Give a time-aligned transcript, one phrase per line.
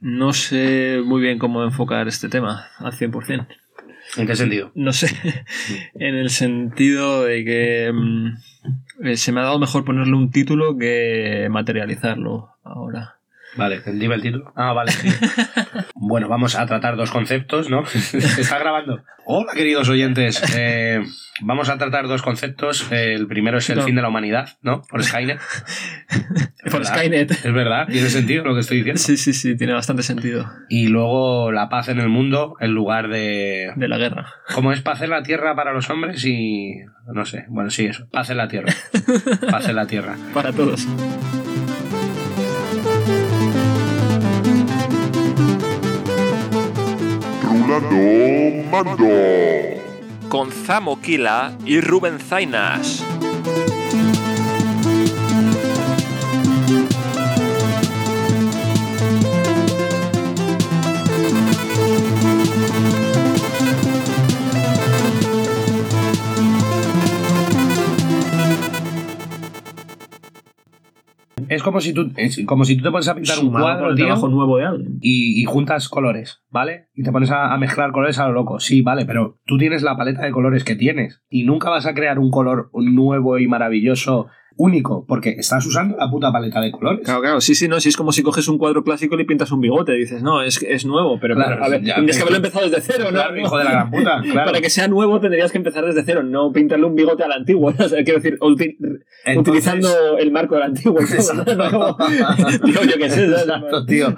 [0.00, 3.46] No sé muy bien cómo enfocar este tema al 100%.
[4.16, 4.72] ¿En qué sentido?
[4.74, 5.14] No sé,
[5.94, 10.76] en el sentido de que mm, eh, se me ha dado mejor ponerle un título
[10.76, 13.19] que materializarlo ahora.
[13.56, 14.52] Vale, dime el título.
[14.56, 15.08] Ah, vale, sí.
[15.94, 17.84] bueno, vamos a tratar dos conceptos, ¿no?
[17.86, 19.02] Se está grabando.
[19.26, 20.42] Hola, queridos oyentes.
[20.56, 21.00] Eh,
[21.42, 22.90] vamos a tratar dos conceptos.
[22.90, 23.84] El primero es el No.
[23.84, 24.82] fin de la humanidad, ¿no?
[24.82, 25.38] Por Skynet.
[26.64, 26.94] Por ¿Verdad?
[26.96, 27.30] Skynet.
[27.30, 29.00] Es verdad, tiene sentido lo que estoy diciendo.
[29.00, 30.50] Sí, sí, sí, tiene bastante sentido.
[30.68, 33.72] Y luego la paz en el mundo en lugar de...
[33.76, 34.26] De la guerra.
[34.54, 36.74] ¿Cómo es paz en la tierra para los hombres y...
[37.12, 37.44] no sé.
[37.48, 38.08] Bueno, sí, eso.
[38.10, 38.72] Paz en la tierra.
[39.50, 40.16] Paz en la tierra.
[40.34, 40.86] Para todos.
[48.70, 49.08] Mando.
[50.28, 53.04] con Zamo Kila y Rubén Zainas.
[71.50, 73.94] Es como si tú, es como si tú te pones a pintar un Sumado cuadro,
[73.94, 74.98] tío, trabajo nuevo de alguien.
[75.00, 76.88] y, y juntas colores, ¿vale?
[76.94, 78.60] Y te pones a, a mezclar colores a lo loco.
[78.60, 81.94] Sí, vale, pero tú tienes la paleta de colores que tienes y nunca vas a
[81.94, 84.28] crear un color nuevo y maravilloso
[84.60, 87.00] único porque estás usando la puta paleta de colores.
[87.04, 89.24] Claro, claro, sí, sí, no, sí es como si coges un cuadro clásico y le
[89.24, 89.92] pintas un bigote.
[89.92, 92.68] Dices, no, es, es nuevo, pero, Claro, pero, a ver, ya, tendrías que haberlo empezado
[92.68, 93.10] desde cero, ¿no?
[93.12, 94.46] Claro, hijo de la gran puta, claro.
[94.50, 97.72] Para que sea nuevo tendrías que empezar desde cero, no pintarle un bigote al antiguo.
[97.80, 101.00] O sea, quiero decir, Entonces- utilizando el marco del antiguo.
[101.00, 101.06] ¿no?
[101.06, 101.96] Exacto.
[102.64, 103.24] Digo, yo qué sé.
[103.24, 104.14] Exacto, tío.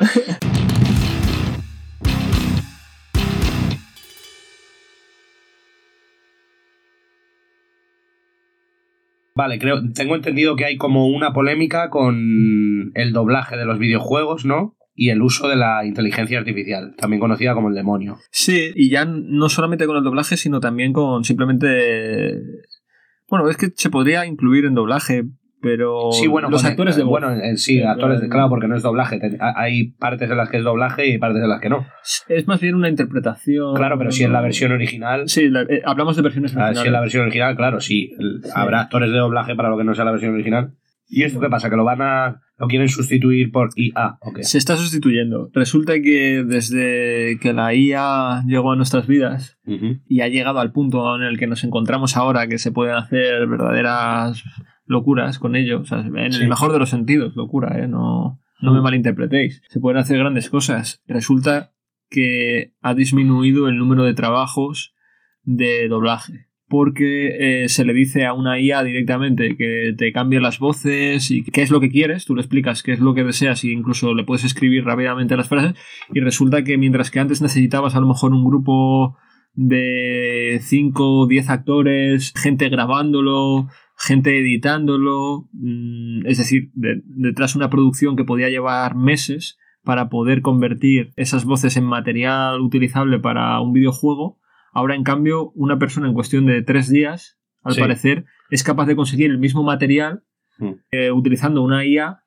[9.34, 14.44] Vale, creo, tengo entendido que hay como una polémica con el doblaje de los videojuegos,
[14.44, 14.76] ¿no?
[14.94, 18.18] Y el uso de la inteligencia artificial, también conocida como el demonio.
[18.30, 22.42] Sí, y ya no solamente con el doblaje, sino también con simplemente.
[23.28, 25.24] Bueno, es que se podría incluir en doblaje,
[25.62, 27.20] pero Sí, bueno, los actores de voz.
[27.20, 29.18] Bueno, eh, sí, Eh, actores de, claro, porque no es doblaje.
[29.20, 31.86] te- Hay partes en las que es doblaje y partes en las que no.
[32.28, 33.74] Es más bien una interpretación.
[33.76, 36.60] Claro, pero si es la versión original, Sí, la- eh, hablamos de versiones Ah, si
[36.64, 36.92] originales.
[36.92, 38.10] la versión original, claro, sí.
[38.18, 40.74] el- Habrá actores de doblaje para lo que no sea la versión original.
[41.14, 41.68] ¿Y esto qué pasa?
[41.70, 42.40] ¿Que lo van a.
[42.58, 44.18] lo quieren sustituir por IA?
[44.20, 44.44] ¿O qué?
[44.44, 45.50] Se está sustituyendo.
[45.52, 49.98] Resulta que desde que la IA llegó a nuestras vidas Ujú.
[50.06, 53.46] y ha llegado al punto en el que nos encontramos ahora, que se pueden hacer
[53.48, 54.44] verdaderas
[54.86, 56.42] locuras con ello, o sea, en Sí.
[56.42, 57.88] el mejor de los sentidos, locura, ¿eh?
[57.88, 58.82] no, no me Mm.
[58.82, 59.62] malinterpretéis.
[59.68, 61.02] Se pueden hacer grandes cosas.
[61.06, 61.72] Resulta
[62.10, 64.94] que ha disminuido el número de trabajos
[65.44, 66.46] de doblaje.
[66.68, 71.42] Porque eh, se le dice a una IA directamente que te cambie las voces y
[71.44, 74.14] qué es lo que quieres, tú le explicas qué es lo que deseas y incluso
[74.14, 75.74] le puedes escribir rápidamente las frases
[76.14, 79.18] y resulta que mientras que antes necesitabas a lo mejor un grupo
[79.54, 83.68] de 5 o 10 actores, gente grabándolo,
[84.04, 90.42] gente editándolo, mm, es decir, de- detrás una producción que podía llevar meses para poder
[90.42, 94.38] convertir esas voces en material utilizable para un videojuego,
[94.72, 97.80] ahora en cambio una persona en cuestión de tres días, al Sí.
[97.80, 100.22] parecer, es capaz de conseguir el mismo material
[100.58, 100.70] Mm.
[100.90, 102.18] eh, utilizando una IA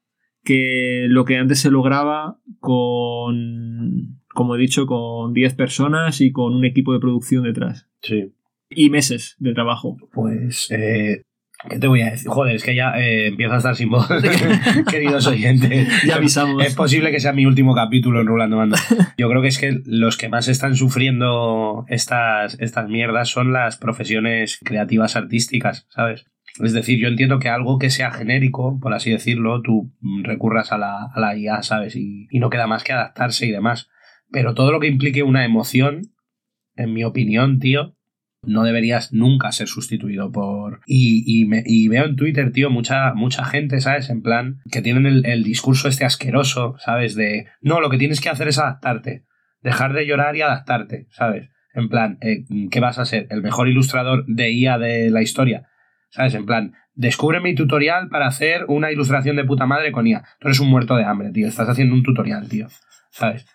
[0.44, 6.54] que lo que antes se lograba con, como he dicho, con 10 personas y con
[6.54, 7.88] un equipo de producción detrás.
[8.02, 8.34] Sí.
[8.70, 9.98] Y meses de trabajo.
[10.14, 10.70] Pues.
[10.72, 11.24] Eh,
[11.70, 12.30] ¿Qué te voy a decir?
[12.30, 14.08] Joder, es que ya eh, empiezo a estar sin voz,
[14.90, 15.88] queridos oyentes.
[16.06, 16.64] Ya avisamos.
[16.64, 18.76] Es posible que sea mi último capítulo en Rulando Mando.
[19.18, 23.78] Yo creo que es que los que más están sufriendo estas, estas mierdas son las
[23.78, 26.26] profesiones creativas artísticas, ¿sabes?
[26.64, 29.92] Es decir, yo entiendo que algo que sea genérico, por así decirlo, tú
[30.24, 31.96] recurras a la, a la IA, ¿sabes?
[31.96, 33.90] Y, y no queda más que adaptarse y demás.
[34.32, 36.02] Pero todo lo que implique una emoción,
[36.76, 37.95] en mi opinión, tío,
[38.48, 40.82] no deberías nunca ser sustituido por...
[40.86, 44.10] Y, y, me- veo en Twitter, tío, mucha, mucha gente, ¿sabes?
[44.10, 47.16] En plan, que tienen el, el discurso este asqueroso, ¿sabes?
[47.16, 49.26] De, no, lo que tienes que hacer es adaptarte.
[49.62, 51.50] Dejar de llorar y adaptarte, ¿sabes?
[51.74, 53.28] En plan, eh, ¿qué vas a ser?
[53.30, 55.68] ¿El mejor ilustrador de IA de la historia?
[56.10, 56.34] ¿Sabes?
[56.36, 60.24] En plan, descubre mi tutorial para hacer una ilustración de puta madre con IA.
[60.40, 61.48] Tú eres un muerto de hambre, tío.
[61.48, 62.68] Estás haciendo un tutorial, tío.
[63.12, 63.46] ¿Sabes?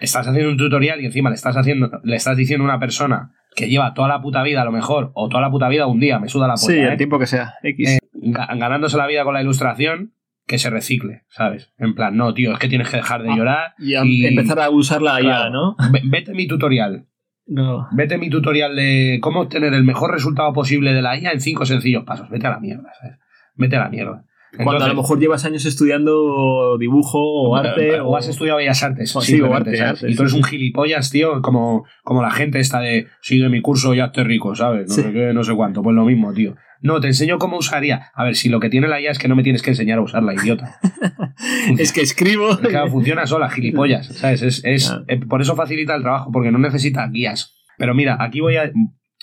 [0.00, 3.32] Estás haciendo un tutorial y encima le estás haciendo, le estás diciendo a una persona
[3.54, 6.00] que lleva toda la puta vida a lo mejor, o toda la puta vida un
[6.00, 6.88] día, me suda la polla, Sí, ¿eh?
[6.92, 7.54] el tiempo que sea.
[7.62, 7.88] X.
[7.88, 10.12] Eh, ga- ganándose la vida con la ilustración,
[10.46, 11.72] que se recicle, ¿sabes?
[11.78, 13.74] En plan, no, tío, es que tienes que dejar de Ah, llorar.
[13.78, 15.50] y, a- y- empezar a usar la IA, Claro.
[15.50, 15.76] ¿no?
[15.92, 17.06] Ve- Vete mi tutorial.
[17.46, 17.88] No.
[17.92, 21.66] Vete mi tutorial de cómo obtener el mejor resultado posible de la IA en cinco
[21.66, 22.28] sencillos pasos.
[22.30, 23.18] Vete a la mierda, ¿sabes?
[23.56, 24.24] Vete a la mierda.
[24.56, 28.00] Cuando a Entonces- lo mejor llevas años estudiando dibujo o arte.
[28.00, 29.14] o has estudiado Bellas Artes.
[29.14, 32.30] o- sí, o arte, arte, y tú eres sí, un gilipollas, tío, como, como la
[32.32, 34.88] gente esta de sigue mi curso y hazte rico, ¿sabes?
[34.88, 35.02] No Sí.
[35.02, 35.82] sé qué, no sé cuánto.
[35.82, 36.56] Pues lo mismo, tío.
[36.82, 38.10] No, te enseño cómo usaría.
[38.14, 39.98] A ver, si lo que tiene la IA es que no me tienes que enseñar
[39.98, 40.78] a usarla, idiota.
[41.78, 42.56] Es que escribo.
[42.58, 44.06] Claro, funciona sola, gilipollas.
[44.08, 44.42] ¿Sabes?
[44.42, 45.04] Es, es- Ah.
[45.08, 47.54] eh, por eso facilita el trabajo, porque no necesita guías.
[47.78, 48.70] Pero mira, aquí voy a,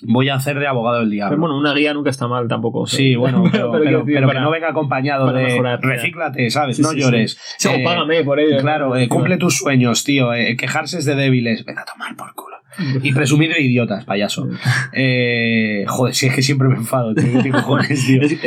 [0.03, 1.31] voy a hacer de abogado del diablo.
[1.35, 2.85] Pero bueno, una guía nunca está mal tampoco.
[2.87, 5.45] Sí, bueno, pero, Pero pero- quiero decir, pero que para- no venga acompañado para de
[5.45, 6.75] mejorar, recíclate, ¿sabes?
[6.77, 7.37] Sí, no sí, llores.
[7.57, 8.57] Sí, o Eh, págame por ello.
[8.59, 10.33] Claro, eh, cumple tus sueños, tío.
[10.33, 11.65] eh, quejarse es de débiles.
[11.65, 12.57] Ven a tomar por culo.
[13.01, 14.47] Y presumir de idiotas, payaso.
[15.87, 17.41] Joder, si es que siempre me enfado, tío.
[17.41, 18.21] ¿Qué cojones, tío?
[18.21, 18.37] Es-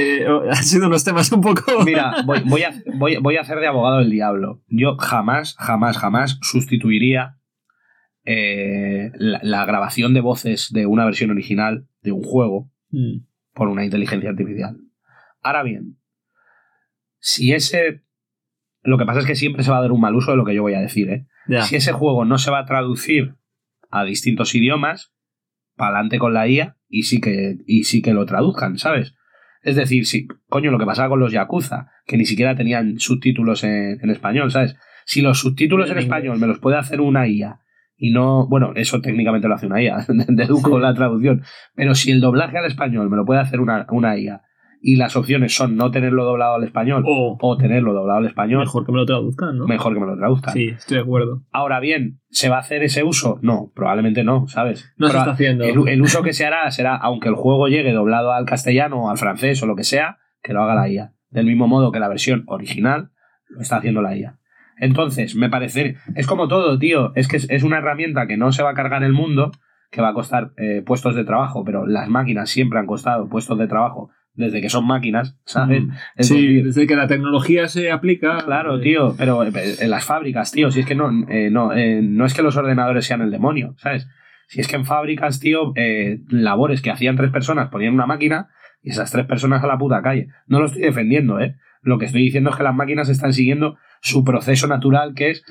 [0.58, 1.62] han sido unos temas un poco.
[1.84, 4.60] Mira, voy, voy a, voy, voy a hacer de abogado del diablo.
[4.68, 7.38] Yo jamás, jamás, jamás sustituiría
[8.32, 13.24] eh, la, la grabación de voces de una versión original de un juego Mm.
[13.54, 14.76] por una inteligencia artificial.
[15.42, 15.96] Ahora bien,
[17.20, 18.02] si ese...
[18.82, 20.44] Lo que pasa es que siempre se va a dar un mal uso de lo
[20.44, 21.26] que yo voy a decir, ¿eh?
[21.62, 23.36] Si ese juego no se va a traducir
[23.90, 25.12] a distintos idiomas,
[25.76, 29.14] para adelante con la IA y sí, que, y sí que lo traduzcan, ¿sabes?
[29.62, 33.62] Es decir, si, coño, lo que pasaba con los Yakuza, que ni siquiera tenían subtítulos
[33.62, 34.76] en, en español, ¿sabes?
[35.04, 37.60] Si los subtítulos en español me los puede hacer una IA
[38.00, 40.82] y no, bueno, eso técnicamente lo hace una IA, deduzco Sí.
[40.82, 41.42] la traducción,
[41.76, 44.42] pero si el doblaje al español me lo puede hacer una, una IA
[44.82, 48.60] y las opciones son no tenerlo doblado al español O o tenerlo doblado al español,
[48.60, 49.66] mejor que me lo traduzcan, ¿no?
[49.66, 50.54] mejor que me lo traduzcan.
[50.54, 51.42] Sí, estoy de acuerdo.
[51.52, 53.38] Ahora bien, ¿se va a hacer ese uso?
[53.42, 54.90] No, probablemente no, ¿sabes?
[54.96, 55.64] No se Proba- está haciendo.
[55.64, 59.10] el, el uso que se hará será, aunque el juego llegue doblado al castellano o
[59.10, 61.12] al francés o lo que sea, que lo haga la IA.
[61.28, 63.10] Del mismo modo que la versión original
[63.50, 64.38] lo está haciendo la IA.
[64.80, 65.96] Entonces, me parece.
[66.14, 67.12] Es como todo, tío.
[67.14, 69.52] Es que es, es una herramienta que no se va a cargar el mundo,
[69.90, 73.58] que va a costar eh, puestos de trabajo, pero las máquinas siempre han costado puestos
[73.58, 75.82] de trabajo desde que son máquinas, ¿sabes?
[75.82, 75.90] Mm.
[76.16, 78.38] Es Sí, decir, desde que la tecnología se aplica.
[78.44, 79.50] Claro, eh, tío, pero eh,
[79.80, 83.04] en las fábricas, tío, si es que no, eh, no, no es que los ordenadores
[83.04, 84.08] sean el demonio, ¿sabes?
[84.46, 85.74] Si es que en fábricas, tío,
[86.28, 88.48] labores que hacían tres personas ponían una máquina
[88.82, 90.28] y esas tres personas a la puta calle.
[90.46, 91.56] No lo estoy defendiendo, ¿eh?
[91.82, 95.44] Lo que estoy diciendo es que las máquinas están siguiendo su proceso natural, que es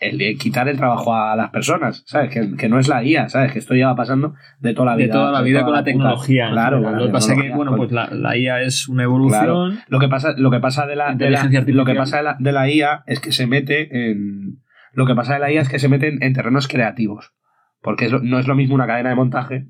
[0.00, 2.30] el de quitar el trabajo a las personas, ¿sabes?
[2.30, 3.52] Que, que no es la IA, ¿sabes?
[3.52, 5.12] Que esto ya va pasando de toda la De vida.
[5.14, 6.50] toda la vida toda con la tecnología.
[6.50, 9.78] Claro, lo que pasa es que, bueno, pues la, la IA es una evolución.
[9.88, 12.36] lo que pasa, lo que pasa de la, de la- lo que pasa de la,
[12.38, 14.58] de la IA es que se mete en
[14.92, 17.32] lo que pasa de la IA es que se mete en, en terrenos creativos.
[17.80, 19.66] Porque es lo- no es lo mismo una cadena de montaje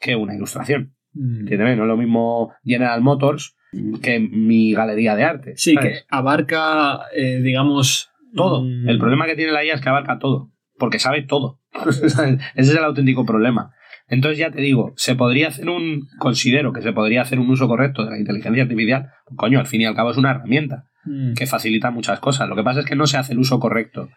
[0.00, 0.94] que una ilustración.
[1.14, 1.40] Mm.
[1.40, 3.56] Entiéndeme, no es lo mismo General Motors
[4.02, 5.52] que mi galería de arte.
[5.56, 6.00] Sí, ¿sabes?
[6.00, 8.10] que abarca, eh, digamos.
[8.34, 8.62] todo.
[8.62, 10.50] mm, El problema que tiene la IA es que abarca todo.
[10.78, 11.60] Porque sabe todo.
[11.86, 13.72] Ese es el auténtico problema.
[14.08, 17.66] Entonces ya te digo, se podría hacer un, considero que se podría hacer un uso
[17.66, 19.10] correcto de la inteligencia artificial.
[19.36, 21.32] Coño, al fin y al cabo es una herramienta mm.
[21.34, 22.48] que facilita muchas cosas.
[22.48, 24.10] Lo que pasa es que no se hace el uso correcto.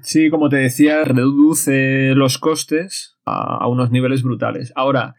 [0.00, 4.72] Sí, como te decía, reduce los costes a, a unos niveles brutales.
[4.76, 5.16] Ahora,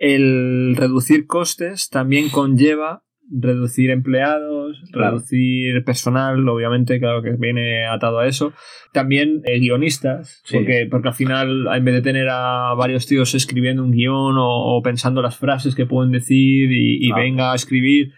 [0.00, 5.12] el reducir costes también conlleva reducir empleados, Claro.
[5.18, 8.52] reducir personal, obviamente, claro que viene atado a eso.
[8.92, 10.56] También eh, guionistas, Sí.
[10.56, 14.76] porque, porque al final, en vez de tener a varios tíos escribiendo un guion o,
[14.76, 17.22] o pensando las frases que pueden decir y, y Claro.
[17.22, 18.08] venga a escribir,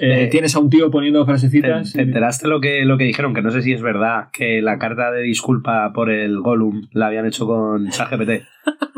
[0.00, 1.92] eh, Eh, tienes a un tío poniendo ¿Te, frasecitas.
[1.92, 3.34] te enteraste lo que, lo que dijeron?
[3.34, 7.08] Que no sé si es verdad que la carta de disculpa por el Gollum la
[7.08, 8.44] habían hecho con ChatGPT.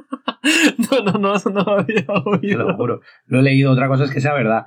[0.90, 2.76] No, no, no, no había Te lo oído.
[2.76, 3.00] juro.
[3.26, 4.64] Lo he leído, otra cosa es que sea verdad.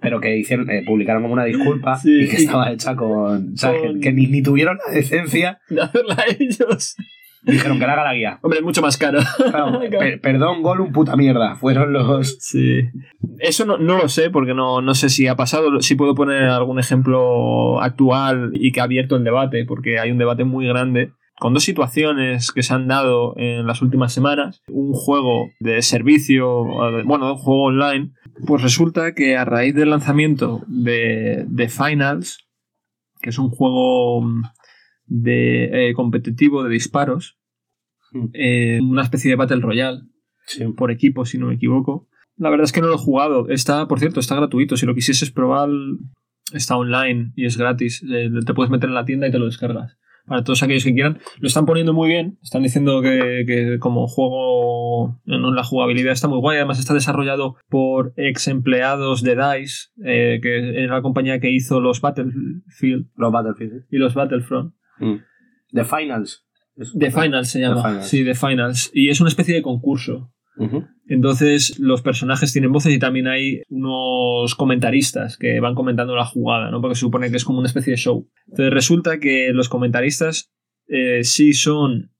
[0.00, 3.56] Pero que hicieron, eh, publicaron como una disculpa Sí, y que estaba hecha con.
[3.56, 3.80] ¿sabes?
[3.82, 5.58] Que- con- Que, ni, ni tuvieron la decencia.
[5.68, 6.96] de hacerla a ellos.
[7.42, 8.38] Dijeron que la haga la guía.
[8.42, 9.20] Hombre, es mucho más caro.
[9.38, 11.54] Claro, per- perdón, Gollum, puta mierda.
[11.56, 12.38] Fueron los.
[12.40, 12.82] Sí.
[13.38, 15.80] Eso no, no lo sé, porque no, no sé si ha pasado.
[15.80, 20.18] Si puedo poner algún ejemplo actual y que ha abierto el debate, porque hay un
[20.18, 21.12] debate muy grande.
[21.38, 26.64] Con dos situaciones que se han dado en las últimas semanas, un juego de servicio,
[27.04, 28.12] bueno, un juego online,
[28.46, 32.38] pues resulta que a raíz del lanzamiento de, de Finals,
[33.20, 34.26] que es un juego
[35.04, 37.38] de eh, competitivo de disparos,
[38.12, 38.26] Mm.
[38.34, 40.00] eh, una especie de Battle Royale,
[40.46, 40.64] Sí.
[40.76, 42.06] por equipo, si no me equivoco.
[42.36, 43.48] La verdad es que no lo he jugado.
[43.48, 44.76] Está, por cierto, está gratuito.
[44.76, 45.68] Si lo quisieses probar,
[46.52, 48.04] está online y es gratis.
[48.08, 49.98] Eh, te puedes meter en la tienda y te lo descargas.
[50.26, 51.18] Para todos aquellos que quieran.
[51.38, 52.38] Lo están poniendo muy bien.
[52.42, 56.56] Están diciendo que, que como juego, en la jugabilidad está muy guay.
[56.56, 61.80] Además está desarrollado por ex empleados de DICE, eh, que era la compañía que hizo
[61.80, 63.84] los Battlefield Los Battlefield.
[63.90, 64.74] y los Battlefront.
[64.98, 65.14] Mm.
[65.72, 66.44] The Finals.
[66.76, 67.82] Es- The Finals se llama.
[67.82, 68.06] The Finals.
[68.08, 68.90] Sí, The Finals.
[68.92, 70.32] Y es una especie de concurso.
[71.06, 76.70] Entonces los personajes tienen voces y también hay unos comentaristas que van comentando la jugada,
[76.70, 76.80] ¿no?
[76.80, 78.26] Porque se supone que es como una especie de show.
[78.56, 80.50] Entonces resulta que los comentaristas
[80.88, 82.10] eh, sí son,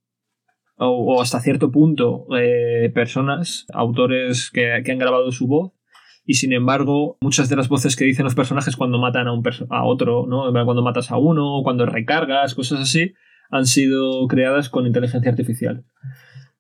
[0.76, 5.73] o, hasta cierto punto, eh, personas, autores que, que han grabado su voz.
[6.26, 9.43] Y sin embargo, muchas de las voces que dicen los personajes cuando matan a, un
[9.71, 10.52] a otro, ¿no?
[10.52, 13.14] Cuando matas a uno, cuando recargas, cosas así,
[13.49, 15.87] han sido creadas con inteligencia artificial.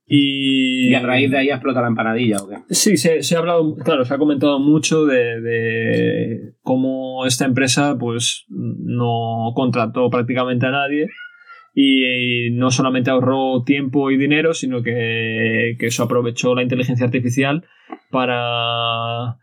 [0.08, 2.58] Y, Y a raíz de ahí explota la empanadilla, ¿o qué?
[2.70, 7.96] Sí, se, se ha hablado, claro, se ha comentado mucho de, de cómo esta empresa
[7.98, 11.08] pues no contrató prácticamente a nadie
[11.74, 17.64] y no solamente ahorró tiempo y dinero, sino que, que eso aprovechó la inteligencia artificial
[18.10, 19.36] para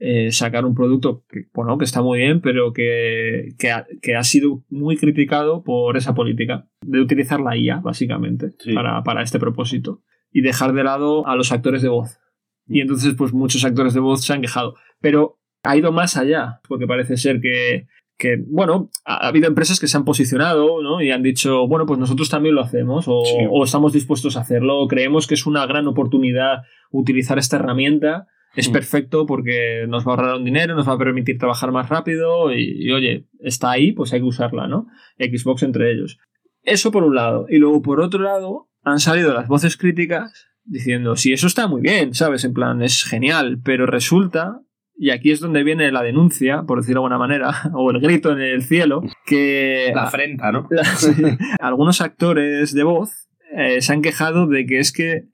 [0.00, 4.14] eh, sacar un producto que, bueno, que está muy bien, pero que, que, ha, que
[4.16, 8.74] ha sido muy criticado por esa política de utilizar la IA, básicamente, Sí.
[8.74, 10.02] para, para este propósito
[10.32, 12.18] y dejar de lado a los actores de voz.
[12.66, 14.74] Y entonces, pues muchos actores de voz se han quejado.
[15.00, 17.86] Pero ha ido más allá, porque parece ser que,
[18.18, 21.00] que, bueno, ha ha habido empresas que se han posicionado ¿no?
[21.00, 23.34] y han dicho, bueno, pues nosotros también lo hacemos o, Sí.
[23.50, 26.62] o estamos dispuestos a hacerlo, creemos que es una gran oportunidad
[26.92, 28.26] utilizar esta herramienta.
[28.58, 28.72] Es Mm.
[28.72, 32.52] perfecto porque nos va a ahorrar un dinero, nos va a permitir trabajar más rápido
[32.52, 34.86] y, y, oye, está ahí, pues hay que usarla, ¿no?
[35.18, 36.18] Xbox entre ellos.
[36.62, 37.46] Eso por un lado.
[37.48, 41.80] Y luego por otro lado han salido las voces críticas diciendo, sí, eso está muy
[41.80, 42.44] bien, ¿sabes?
[42.44, 44.60] En plan, es genial, pero resulta,
[44.96, 48.32] y aquí es donde viene la denuncia, por decirlo de alguna manera, o el grito
[48.32, 50.68] en el cielo, que La afrenta, ¿no?
[50.96, 51.12] Sí.
[51.60, 55.28] algunos actores de voz eh, se han quejado de que es que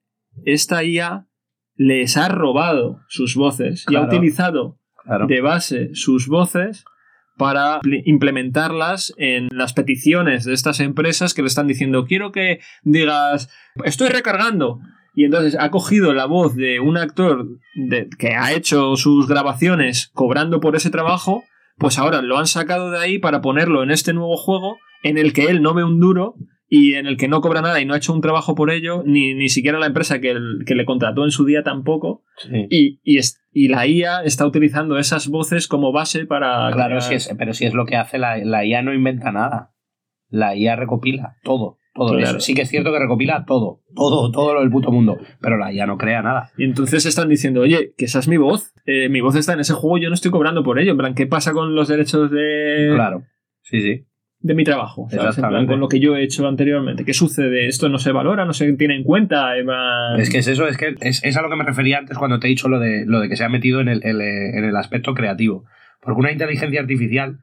[0.45, 1.27] esta IA
[1.77, 5.27] les ha robado sus voces y ha utilizado Claro.
[5.27, 6.85] de base sus voces
[7.37, 12.61] para pl- implementarlas en las peticiones de estas empresas que le están diciendo quiero que
[12.85, 13.51] digas
[13.85, 14.79] estoy recargando
[15.15, 20.11] y entonces ha cogido la voz de un actor de- que ha hecho sus grabaciones
[20.15, 21.43] cobrando por ese trabajo
[21.77, 25.33] pues ahora lo han sacado de ahí para ponerlo en este nuevo juego en el
[25.33, 26.35] que él no ve un duro
[26.77, 29.03] y en el que no cobra nada y no ha hecho un trabajo por ello,
[29.07, 32.67] ni, ni siquiera la empresa que, el- que le contrató en su día tampoco, Sí.
[32.71, 36.71] y, y, es- y la IA está utilizando esas voces como base para...
[36.73, 39.31] Claro, crear- si es, pero si es lo que hace la, la IA, no inventa
[39.33, 39.73] nada.
[40.31, 41.79] La IA recopila todo.
[41.95, 42.39] Todo Claro.
[42.39, 42.41] eso.
[42.41, 43.83] Sí que es cierto que recopila todo.
[43.95, 45.17] Todo, todo lo del puto mundo.
[45.41, 46.51] Pero la IA no crea nada.
[46.59, 49.61] Y entonces están diciendo, oye, que esa es mi voz, eh, mi voz está en
[49.61, 52.33] ese juego, yo no estoy cobrando por ello, en plan, ¿qué pasa con los derechos
[52.33, 53.23] de, Claro.
[53.63, 54.07] Sí, sí.
[54.45, 55.09] De mi trabajo?
[55.09, 55.15] ¿sabes?
[55.15, 55.71] En plan, Exactamente.
[55.73, 57.05] con lo que yo he hecho anteriormente.
[57.05, 57.67] ¿Qué sucede?
[57.67, 58.45] ¿Esto no se valora?
[58.45, 59.53] ¿No se tiene en cuenta?
[60.19, 62.39] Es que es eso, es que es, es a lo que me refería antes cuando
[62.39, 64.65] te he dicho lo de, lo de que se ha metido en el, el, en
[64.65, 65.65] el aspecto creativo.
[66.01, 67.39] Porque una inteligencia artificial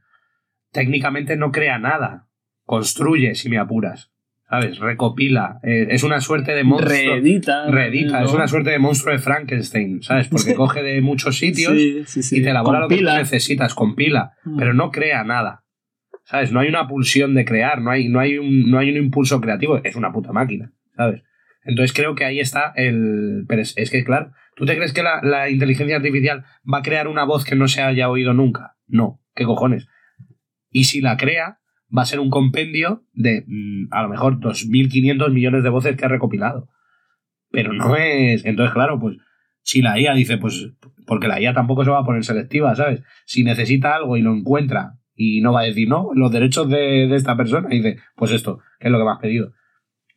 [0.71, 2.27] técnicamente no crea nada.
[2.65, 4.11] Construye, si me apuras.
[4.49, 4.79] ¿Sabes?
[4.79, 5.59] Recopila.
[5.63, 6.91] eh, es una suerte de monstruo.
[6.91, 7.67] Reedita.
[7.71, 8.25] Reedita, ¿no?
[8.25, 10.27] es una suerte de monstruo de Frankenstein, ¿sabes?
[10.27, 12.39] Porque coge de muchos sitios Sí, sí, sí.
[12.39, 13.17] y te elabora lo que Compila.
[13.17, 14.57] necesitas, compila, Mm.
[14.59, 15.60] pero no crea nada.
[16.31, 16.53] ¿Sabes?
[16.53, 19.41] No hay una pulsión de crear, no hay, no hay, un, no hay un impulso
[19.41, 21.23] creativo, es una puta máquina, ¿sabes?
[21.65, 23.43] Entonces creo que ahí está el...
[23.49, 27.09] Pero es, que, claro, ¿tú te crees que la, la inteligencia artificial va a crear
[27.09, 28.77] una voz que no se haya oído nunca?
[28.87, 29.89] No, ¿qué cojones?
[30.69, 31.59] Y si la crea,
[31.95, 36.05] va a ser un compendio de mm, a lo mejor 2.500 millones de voces que
[36.05, 36.69] ha recopilado.
[37.51, 38.45] Pero no es...
[38.45, 39.17] Entonces, claro, pues
[39.63, 40.71] si la IA dice, pues,
[41.05, 43.03] porque la IA tampoco se va a poner selectiva, ¿sabes?
[43.25, 44.93] Si necesita algo y lo encuentra
[45.37, 48.31] y no va a decir, no, los derechos de, de esta persona, y dice, pues
[48.31, 49.51] esto, que es lo que me has pedido.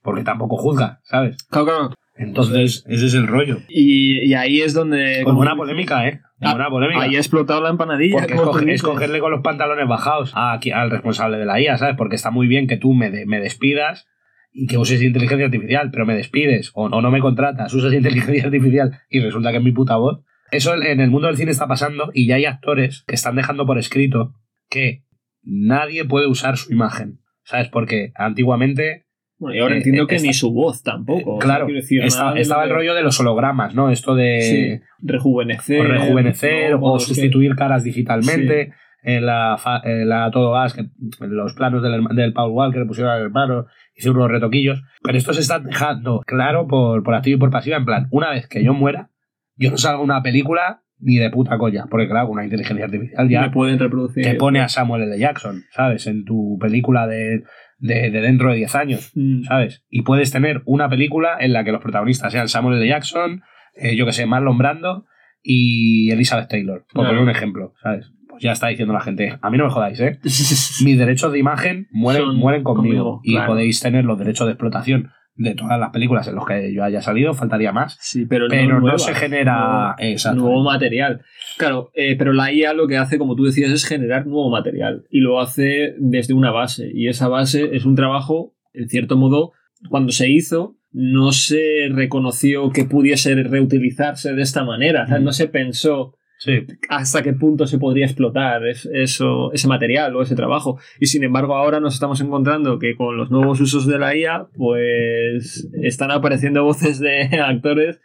[0.03, 1.45] Porque tampoco juzga, ¿sabes?
[1.51, 1.95] Claro, claro.
[2.17, 3.59] Entonces, ese es el rollo.
[3.69, 5.23] Y, y ahí es donde.
[5.25, 6.21] Con buena polémica, ¿eh?
[6.39, 7.01] Con Ah, buena polémica.
[7.03, 8.19] Ahí ha explotado la empanadilla.
[8.19, 11.77] Porque es, como coger- cogerle con los pantalones bajados a- al responsable de la IA,
[11.77, 11.97] ¿sabes?
[11.97, 14.07] Porque está muy bien que tú me, de- me despidas
[14.53, 18.45] y que uses inteligencia artificial, pero me despides o, o no me contratas, usas inteligencia
[18.47, 20.21] artificial y resulta que es mi puta voz.
[20.53, 23.67] Eso en el mundo del cine está pasando y ya hay actores que están dejando
[23.67, 24.35] por escrito
[24.75, 25.04] que
[25.43, 27.69] nadie puede usar su imagen, ¿sabes?
[27.69, 29.02] Porque antiguamente
[29.37, 31.35] Bueno, y ahora Eh, entiendo eh, que esta- ni su voz tampoco.
[31.37, 33.90] o sea, claro, quiero decir, esta- nada de estaba el rollo de los hologramas, ¿no?
[33.90, 35.81] Esto de Sí, rejuvenecer.
[35.81, 36.78] o rejuvenecer ¿no?
[36.83, 38.73] o que- sustituir caras digitalmente.
[39.07, 42.87] En la, en la todo gas, que en los planos del, del Paul Walker le
[42.87, 44.83] pusieron al hermano, hicieron unos retoquillos.
[45.02, 47.76] Pero esto se está dejando claro por, por activo y por pasiva.
[47.76, 49.11] En plan, una vez que yo muera,
[49.57, 51.85] yo no salgo una película ni de puta colla.
[51.89, 54.25] Porque, claro, una inteligencia artificial ya pueden reproducir.
[54.25, 55.19] te pone a Samuel L.
[55.19, 56.07] Jackson, ¿sabes?
[56.07, 57.45] En tu película de,
[57.79, 59.13] de, de dentro de 10 años.
[59.15, 59.43] Mm.
[59.45, 59.85] ¿sabes?
[59.91, 62.89] Y puedes tener una película en la que los protagonistas sean Samuel L.
[62.89, 63.43] Jackson,
[63.77, 65.07] eh, yo que sé, Marlon Brando
[65.43, 67.09] y Elizabeth Taylor, por Claro.
[67.11, 68.11] poner un ejemplo, ¿sabes?
[68.29, 70.19] Pues ya está diciendo la gente, a mí no me jodáis, ¿eh?
[70.85, 73.53] Mis derechos de imagen mueren, Son mueren conmigo, conmigo, y claro.
[73.53, 77.03] podéis tener los derechos de explotación de todas las películas en las que yo haya
[77.03, 77.97] salido, faltaría más.
[78.00, 79.97] Sí, pero, Pero no nueva, se genera.
[79.99, 81.23] nuevo- nuevo material.
[81.59, 85.05] Claro, eh, pero la IA lo que hace, como tú decías, es generar nuevo material.
[85.11, 86.91] Y lo hace desde una base.
[86.95, 89.53] Y esa base es un trabajo, en cierto modo,
[89.91, 95.05] cuando se hizo, no se reconoció que pudiese reutilizarse de esta manera.
[95.05, 96.14] O sea, no se pensó
[96.45, 96.67] Sí.
[96.91, 100.79] hasta qué punto se podría explotar eso, ese material o ese trabajo.
[101.01, 104.49] Y sin embargo, ahora nos estamos encontrando que con los nuevos usos de la IA,
[104.55, 108.01] pues están apareciendo voces de actores.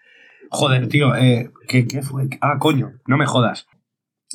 [0.51, 2.29] Joder, tío, eh, ¿qué, qué fue?
[2.39, 3.67] Ah, coño, no me jodas.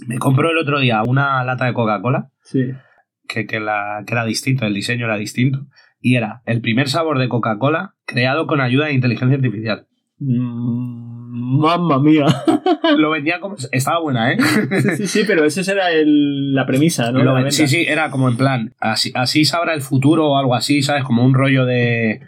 [0.07, 2.73] Me compró el otro día una lata de Coca-Cola Sí.
[3.27, 5.67] que, que, la, que era distinto, el diseño era distinto,
[6.01, 9.87] y era el primer sabor de Coca-Cola creado con ayuda de inteligencia artificial.
[10.19, 11.04] Mm,
[11.59, 12.27] Mamma mía.
[12.99, 13.57] Lo vendía como...
[13.73, 14.37] Estaba buena, ¿eh?
[14.41, 17.23] Sí, sí, sí, pero esa era el- la premisa, ¿no?
[17.23, 20.55] Lo La sí, sí, era como en plan, así, así sabrá el futuro o algo
[20.55, 21.05] así, ¿sabes?
[21.05, 22.21] Como un rollo de,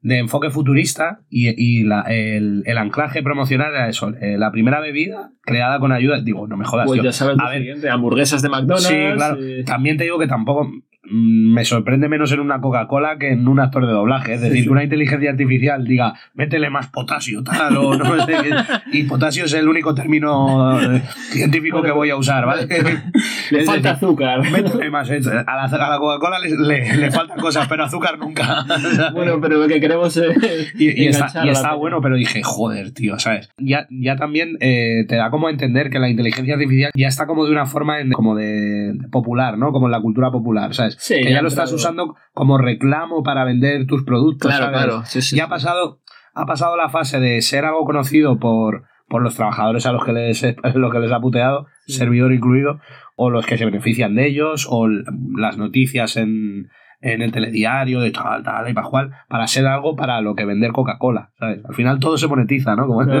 [0.00, 4.80] de enfoque futurista y, y la- el, el anclaje promocional era eso, eh, la primera
[4.80, 7.10] bebida creada con ayuda, digo, no me jodas, Pues tío.
[7.10, 8.86] ya sabes A ver, hamburguesas de McDonald's.
[8.88, 9.38] Sí, claro.
[9.40, 10.70] eh, También te digo que tampoco
[11.14, 14.34] me sorprende menos en una Coca-Cola que en un actor de doblaje.
[14.34, 18.32] Es decir, que una inteligencia artificial diga, métele más potasio, tal, o no sé.
[18.42, 18.54] qué.
[18.98, 22.66] Y potasio es el único término eh, científico que voy a usar, ¿vale?
[23.50, 24.50] Le falta decir, azúcar.
[24.50, 25.08] Métele más.
[25.10, 28.64] A la, Coca-Cola le, le, le faltan cosas, pero azúcar nunca.
[29.12, 30.74] Bueno, pero lo que queremos es.
[30.78, 33.50] Y, y está, y bueno, pero dije, joder, tío, ¿sabes?
[33.58, 37.26] Ya, ya también eh, te da como a entender que la inteligencia artificial ya está
[37.26, 39.72] como de una forma en- como de, de popular, ¿no?
[39.72, 40.96] Como en la cultura popular, ¿sabes?
[41.04, 44.78] Sí, que ya lo estás usando como reclamo para vender tus productos, Claro, ¿sabes?
[44.82, 45.02] claro.
[45.04, 46.00] Sí, sí, Ya ha pasado,
[46.32, 50.14] ha pasado la fase de ser algo conocido por, por los trabajadores a los que
[50.14, 50.42] les,
[50.74, 52.80] los que les ha puteado, servidor incluido,
[53.16, 56.70] o los que se benefician de ellos, o las noticias en,
[57.04, 60.72] en el telediario de tal, tal y pascual, para ser algo para lo que vender
[60.72, 61.62] Coca-Cola, ¿sabes?
[61.64, 62.86] Al final todo se monetiza, ¿no?
[62.86, 63.04] Como.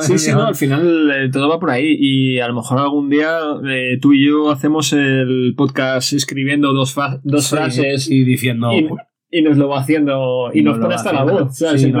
[0.00, 3.10] Sí, sí, no, al final eh, todo va por ahí y a lo mejor algún
[3.10, 8.72] día eh, tú y yo hacemos el podcast escribiendo dos, dos Sí, frases y diciendo...
[8.72, 8.88] y,
[9.32, 10.94] y nos lo va haciendo y, nos nos pone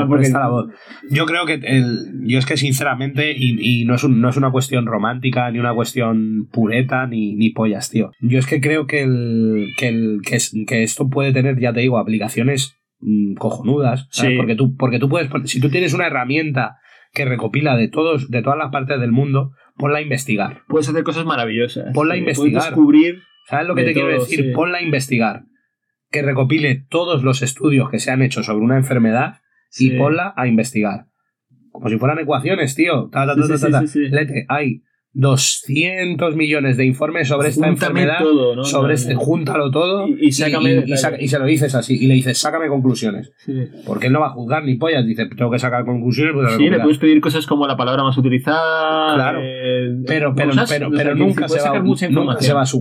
[0.08, 0.66] porque- hasta la voz.
[1.10, 4.36] Yo creo que el, yo es que sinceramente, y, y no, es un- no es
[4.36, 8.10] una cuestión romántica, ni una cuestión pureta, ni, ni pollas, tío.
[8.20, 11.72] Yo es que creo que, el, que, el, que, es- que esto puede tener, ya
[11.72, 14.08] te digo, aplicaciones mm, cojonudas.
[14.10, 14.32] ¿sabes?
[14.32, 14.36] Sí.
[14.36, 16.78] Porque, tú, porque tú puedes, si tú tienes una herramienta
[17.12, 20.62] que recopila de todos, de todas las partes del mundo, ponla a investigar.
[20.68, 21.92] Puedes hacer cosas maravillosas.
[21.94, 22.52] Ponla a investigar.
[22.52, 23.18] Puedes descubrir.
[23.48, 24.44] ¿Sabes lo que te quiero decir?
[24.46, 24.50] sí.
[24.52, 25.42] Ponla a investigar.
[26.10, 29.40] Que recopile todos los estudios que se han hecho sobre una enfermedad
[29.78, 31.06] y ponla a investigar.
[31.70, 33.08] Como si fueran ecuaciones, tío.
[33.10, 33.80] Ta, ta, Sí, ta, sí, ta, sí, ta.
[33.80, 34.08] sí, sí.
[34.10, 38.18] Lete, hay 200 millones de informes sobre esta Júntame enfermedad.
[38.20, 38.64] todo, ¿no?
[38.64, 41.00] Sobre este, júntalo todo Y- y sácame y, detalles.
[41.00, 41.96] saca- y se lo dices así.
[42.00, 43.32] Y le dices, sácame conclusiones.
[43.38, 43.52] Sí.
[43.86, 45.04] Porque él no va a juzgar ni pollas.
[45.06, 46.32] Dice, tengo que sacar conclusiones.
[46.34, 49.14] pues, Sí, le puedes pedir cosas como la palabra más utilizada.
[49.14, 49.40] Claro.
[49.42, 51.80] eh, Pero, pero, cosas, pero, pero que nunca, se va, se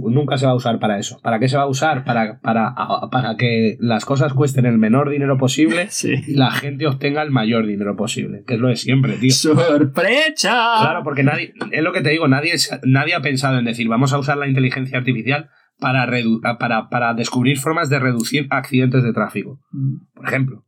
[0.09, 1.19] nunca se va a usar para eso.
[1.23, 2.03] ¿Para qué se va a usar?
[2.03, 2.75] Para, para,
[3.11, 6.13] para que las cosas cuesten el menor dinero posible Sí.
[6.27, 8.43] y la gente obtenga el mayor dinero posible.
[8.47, 9.31] Que es lo de siempre, tío.
[9.31, 10.77] ¡Sorpresa!
[10.81, 13.87] Claro, porque nadie, es lo que te digo, nadie, se- nadie ha pensado en decir,
[13.87, 19.03] vamos a usar la inteligencia artificial para, redu- para, para descubrir formas de reducir accidentes
[19.03, 19.59] de tráfico.
[20.13, 20.65] Por ejemplo,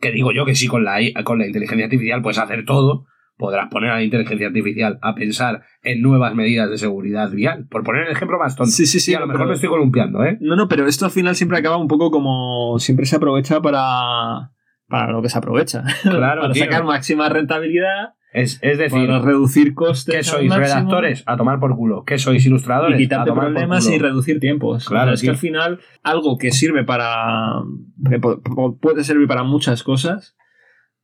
[0.00, 3.68] que digo yo que si con la, con la inteligencia artificial puedes hacer todo, podrás
[3.70, 7.66] poner a la inteligencia artificial a pensar en nuevas medidas de seguridad vial.
[7.68, 8.70] Por poner el ejemplo más tonto.
[8.70, 9.12] Sí, sí, sí.
[9.12, 10.38] Y a lo mejor pero- me estoy columpiando, ¿eh?
[10.40, 12.78] No, no, pero esto al final siempre acaba un poco como.
[12.78, 14.52] Siempre se aprovecha para.
[14.86, 15.82] Para lo que se aprovecha.
[16.02, 16.64] Claro, para tío.
[16.64, 20.14] sacar máxima rentabilidad, Es, es decir, para reducir costes.
[20.14, 20.48] ¿qué sois?
[20.48, 21.22] máximo ¿Redactores?
[21.26, 22.04] A tomar por culo.
[22.04, 22.44] ¿Qué sois?
[22.46, 22.98] ¿Ilustradores?
[22.98, 23.96] Y a tomar por problemas culo.
[23.96, 24.88] y reducir tiempos.
[24.88, 27.62] Claro, O sea, es que al final, algo que sirve para.
[28.08, 28.18] que
[28.80, 30.36] puede servir para muchas cosas.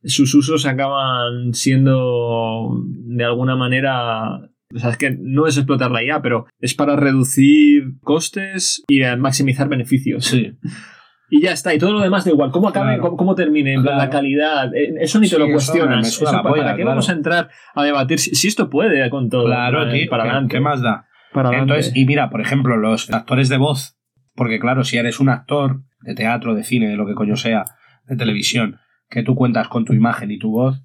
[0.03, 4.49] Sus usos acaban siendo de alguna manera.
[4.73, 9.01] O sea, es que no es explotar la IA, pero es para reducir costes y
[9.17, 10.25] maximizar beneficios.
[10.25, 10.57] Sí.
[11.31, 12.51] Y ya está, y todo lo demás da igual.
[12.51, 13.01] ¿Cómo acabe, Claro.
[13.03, 13.73] cómo, cómo termine?
[13.75, 14.05] En plan, Claro.
[14.05, 14.75] La calidad.
[14.75, 16.07] eh, Eso ni te lo eso cuestionas.
[16.07, 16.89] Eso, la ¿Para polla, qué claro.
[16.89, 19.45] vamos a entrar a debatir si, si esto puede con todo?
[19.45, 20.09] Claro, Eh, tío.
[20.09, 20.55] Para ¿qué- adelante.
[20.55, 21.05] ¿Qué más da?
[21.33, 21.73] Para adelante.
[21.73, 23.97] Entonces, y mira, por ejemplo, los actores de voz,
[24.35, 27.65] porque claro, si eres un actor de teatro, de cine, de lo que coño sea,
[28.07, 28.77] de televisión,
[29.09, 30.81] que tú cuentas con tu imagen y tu voz,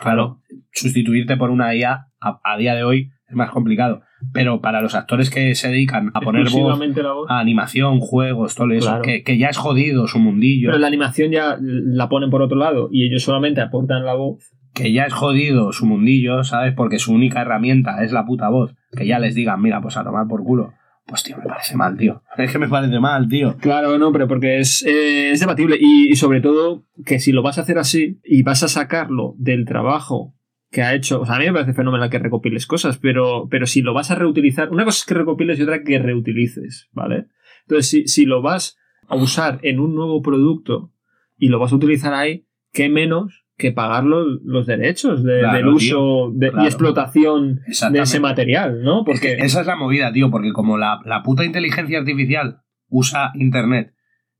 [0.00, 0.40] claro,
[0.72, 4.02] sustituirte por una IA a, a día de hoy es más complicado.
[4.34, 6.78] Pero para los actores que se dedican a poner voz,
[7.28, 9.02] a animación, juegos, todo eso, Claro.
[9.02, 12.58] que, que ya es jodido su mundillo, Pero la animación ya la ponen por otro
[12.58, 14.50] lado y ellos solamente aportan la voz.
[14.74, 16.74] que ya es jodido su mundillo, ¿sabes?
[16.74, 18.74] Porque su única herramienta es la puta voz.
[18.96, 20.72] Que ya les digan, mira, pues a tomar por culo.
[21.06, 22.22] Pues tío, me parece mal, tío.
[22.38, 23.56] Es que me parece mal, tío.
[23.58, 25.76] Claro, no, pero porque es, eh, es debatible.
[25.80, 29.34] Y, y sobre todo, que si lo vas a hacer así y vas a sacarlo
[29.38, 30.34] del trabajo
[30.70, 31.20] que ha hecho.
[31.20, 34.10] O sea, a mí me parece fenomenal que recopiles cosas, pero, pero si lo vas
[34.10, 34.70] a reutilizar.
[34.70, 37.26] Una cosa es que recopiles y otra que reutilices, ¿vale?
[37.62, 38.76] Entonces, si, si lo vas
[39.08, 40.92] a usar en un nuevo producto
[41.36, 45.56] y lo vas a utilizar ahí, ¿qué menos que pagar los, los derechos de- Claro,
[45.58, 46.64] del uso de- claro.
[46.64, 47.60] y explotación
[47.92, 49.00] de ese material, ¿no?
[49.06, 49.44] Es que Porque.
[49.44, 53.92] esa es la movida, tío, porque como la, la puta inteligencia artificial usa Internet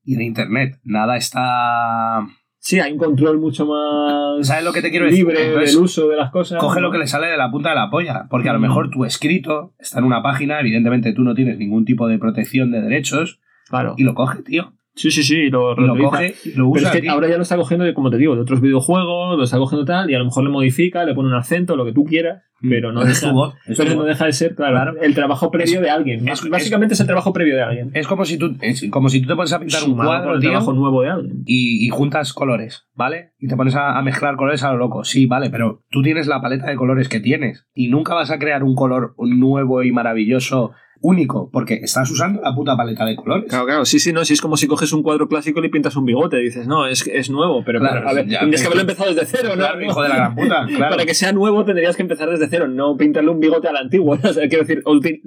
[0.05, 2.27] y en Internet nada está...
[2.63, 4.47] Sí, hay un control mucho más.
[4.47, 5.21] ¿Sabes lo que te quiero decir?
[5.21, 6.59] libre Entonces, del uso de las cosas.
[6.61, 8.63] Coge lo que le sale de la punta de la polla, porque a lo Mm.
[8.63, 12.71] mejor tu escrito está en una página, evidentemente tú no tienes ningún tipo de protección
[12.71, 13.95] de derechos, Claro.
[13.97, 14.75] y lo coge, tío.
[14.97, 16.93] Sí, sí, sí, lo, lo coge lo Pero usa.
[16.93, 19.45] es que ahora ya lo está cogiendo, de, como te digo, de otros videojuegos, lo
[19.45, 21.93] está cogiendo tal, y a lo mejor le modifica, le pone un acento, lo que
[21.93, 23.03] tú quieras, pero no, Mm.
[23.09, 23.55] es deja, voz.
[23.77, 26.29] pero no deja de ser, claro, el trabajo previo Es- de alguien.
[26.29, 27.91] es- Básicamente es, el trabajo previo de alguien.
[27.95, 30.35] Es como si tú, es como si tú te pones a pintar un Sumado cuadro,
[30.35, 31.43] el tío, trabajo nuevo de alguien.
[31.47, 33.31] y, y juntas colores, ¿vale?
[33.39, 35.05] Y te pones a, a mezclar colores a lo loco.
[35.05, 38.39] Sí, vale, pero tú tienes la paleta de colores que tienes y nunca vas a
[38.39, 43.47] crear un color nuevo y maravilloso único, porque estás usando la puta paleta de colores.
[43.49, 45.69] Claro, claro, sí, sí, no, sí, es como si coges un cuadro clásico y le
[45.71, 48.67] pintas un bigote, dices, no, es, es nuevo, pero, Claro, a ver, ya, tendrías que
[48.67, 49.57] haberlo empezado desde cero, ¿no?
[49.57, 50.91] Claro, hijo de la gran puta, claro.
[50.91, 54.19] Para que sea nuevo tendrías que empezar desde cero, no pintarle un bigote al antiguo,
[54.23, 55.21] o sea, quiero decir, Entonces-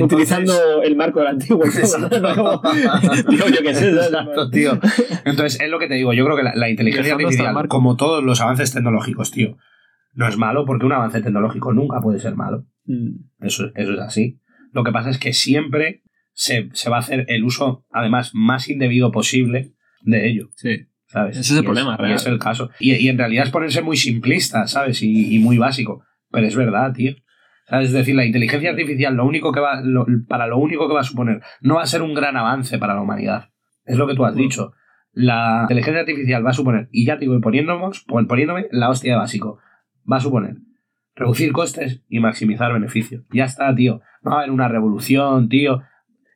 [0.00, 1.64] utilizando el marco del antiguo.
[1.64, 1.70] ¿no?
[3.30, 3.92] Yo qué sé,
[4.52, 4.72] tío.
[5.24, 6.12] Entonces, es lo que te digo.
[6.12, 9.56] Yo creo que la, la inteligencia artificial, como todos los avances tecnológicos, tío,
[10.14, 12.66] no es malo porque un avance tecnológico nunca puede ser malo.
[12.86, 13.44] Mm.
[13.44, 14.39] Eso, eso es así.
[14.72, 16.02] Lo que pasa es que siempre
[16.32, 20.48] se, se va a hacer el uso, además, más indebido posible de ello.
[20.56, 20.86] Sí.
[21.06, 21.36] ¿Sabes?
[21.36, 22.14] Ese es el Y problema, y real.
[22.14, 22.70] es el caso.
[22.78, 25.02] Y, y en realidad es ponerse muy simplista, ¿sabes?
[25.02, 26.04] Y, y muy básico.
[26.30, 27.14] Pero es verdad, tío.
[27.66, 27.88] ¿Sabes?
[27.88, 31.00] Es decir, la inteligencia artificial, lo único que va, lo- para lo único que va
[31.00, 33.50] a suponer, no va a ser un gran avance para la humanidad.
[33.84, 34.72] Es lo que tú has dicho.
[35.12, 38.88] La inteligencia artificial va a suponer, y ya te digo, y poniéndonos, pon- poniéndome la
[38.88, 39.58] hostia de básico,
[40.10, 40.56] va a suponer
[41.20, 43.22] reducir costes y maximizar beneficios.
[43.32, 44.00] Ya está, tío.
[44.22, 45.82] No va a haber una revolución, tío.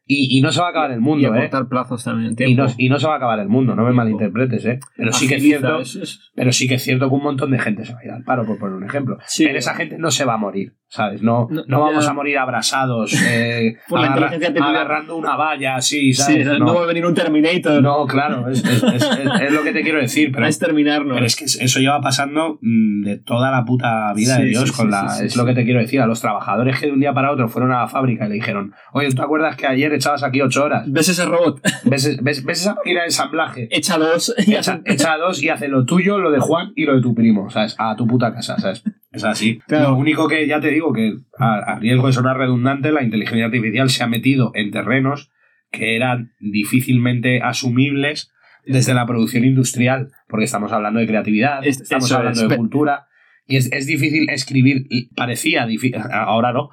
[0.06, 1.38] Y, y no se va a acabar el Y mundo, ¿eh?
[1.38, 3.92] acortar plazos también, Y no, y no se va a acabar el mundo, no me
[3.92, 4.78] malinterpretes, ¿eh?
[4.98, 7.50] Pero sí que es cierto, es- es- pero sí que es cierto que un montón
[7.50, 9.16] de gente se va a ir al paro, por poner un ejemplo.
[9.26, 9.46] Sí.
[9.46, 11.22] Pero esa gente no se va a morir, ¿sabes?
[11.22, 12.10] No, No, no, vamos ya.
[12.10, 14.30] a morir abrasados, eh, Por la agarra-
[14.68, 16.46] agarrando una valla así, Sí, ¿sabes?
[16.46, 16.58] no.
[16.58, 19.72] no, va a venir un Terminator no, claro, es, es- es- es- es lo que
[19.72, 21.14] te quiero decir, pero, a exterminarnos.
[21.14, 24.68] pero es que eso lleva pasando mm, de toda la puta vida Sí, de Dios
[24.68, 25.38] sí, con sí, la, sí, sí, es sí.
[25.38, 27.72] lo que te quiero decir, a los trabajadores que de un día para otro fueron
[27.72, 30.64] a la fábrica y le dijeron, oye, ¿tú te acuerdas que ayer echabas aquí ocho
[30.64, 30.84] horas?
[30.90, 31.60] ¿Ves ese robot?
[31.84, 33.68] ¿Ves, ves, ves esa máquina de ensamblaje?
[33.70, 36.94] Echa dos y echa, echa dos y hace lo tuyo, lo de Juan y lo
[36.94, 37.74] de tu primo, ¿sabes?
[37.78, 38.82] A tu puta casa, ¿sabes?
[39.14, 39.60] Es así.
[39.66, 39.90] Claro.
[39.90, 43.46] Lo único que ya te digo que, a, a riesgo de sonar redundante, la inteligencia
[43.46, 45.30] artificial se ha metido en terrenos
[45.70, 48.30] que eran difícilmente asumibles
[48.66, 52.48] desde la producción industrial, porque estamos hablando de creatividad, Es- estamos hablando es.
[52.48, 53.06] de cultura,
[53.46, 56.70] y es, es difícil escribir, parecía difícil, ahora no,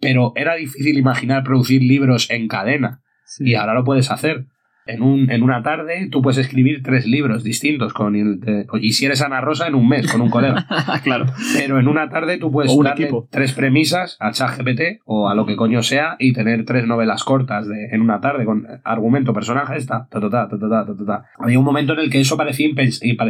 [0.00, 3.02] pero era difícil imaginar producir libros en cadena.
[3.40, 4.46] Y ahora lo puedes hacer
[4.88, 8.92] en, un, en una tarde tú puedes escribir tres libros distintos con el, de, y
[8.92, 10.66] si eres Ana Rosa en un mes con un colega.
[11.04, 11.26] claro.
[11.54, 15.56] Pero en una tarde tú puedes darle tres premisas a ChatGPT o a lo que
[15.56, 20.08] coño sea y tener tres novelas cortas de, en una tarde con argumento, personaje, esta,
[20.10, 20.58] ta, ta, ta,
[21.06, 21.24] ta.
[21.38, 22.68] Había un momento en el que eso parecía,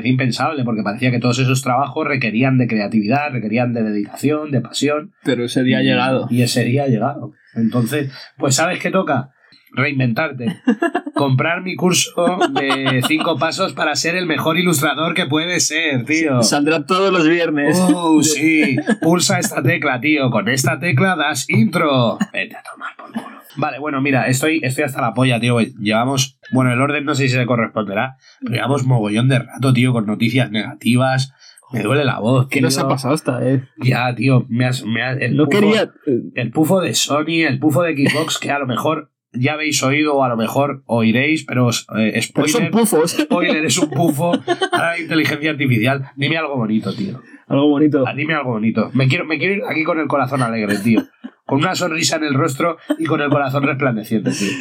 [0.05, 5.13] impensable porque parecía que todos esos trabajos requerían de creatividad, requerían de dedicación, de pasión.
[5.25, 6.29] Pero ese día ha llegado.
[6.31, 7.33] Y ese día ha llegado.
[7.55, 9.33] Entonces, pues ¿sabes qué toca?
[9.79, 10.61] Reinventarte.
[11.15, 16.43] Comprar mi curso de cinco pasos para ser el mejor ilustrador que puede ser, tío.
[16.43, 17.79] Saldrá todos los viernes.
[17.79, 18.77] Uh, sí.
[19.01, 20.31] Pulsa esta tecla, tío.
[20.31, 22.19] Con esta tecla das intro.
[22.33, 23.39] Vete a tomar por culo.
[23.57, 25.59] Vale, bueno, mira, estoy, estoy hasta la polla, tío.
[25.61, 26.39] Llevamos.
[26.53, 30.07] Bueno, el orden no sé si se corresponderá, pero llevamos mogollón de rato, tío, con
[30.07, 31.33] noticias negativas.
[31.73, 32.47] Me duele la voz.
[32.49, 33.63] ¿Qué nos ha pasado esta vez?
[33.83, 34.85] Ya, tío, me has.
[34.85, 35.91] Me has- el No pufo- quería.
[36.35, 40.17] el pufo de Sony, el pufo de Xbox, que a lo mejor ya habéis oído
[40.17, 44.99] o a lo mejor oiréis, pero eh, spoiler, son spoiler es un pufo a la
[44.99, 46.11] inteligencia artificial.
[46.17, 47.21] Dime algo bonito, tío.
[47.47, 48.05] Algo bonito.
[48.07, 48.91] Ah, Dime algo bonito.
[48.95, 51.03] Me quiero, me quiero ir aquí con el corazón alegre, tío.
[51.47, 54.53] Con una sonrisa en el rostro y con el corazón resplandeciente, tío.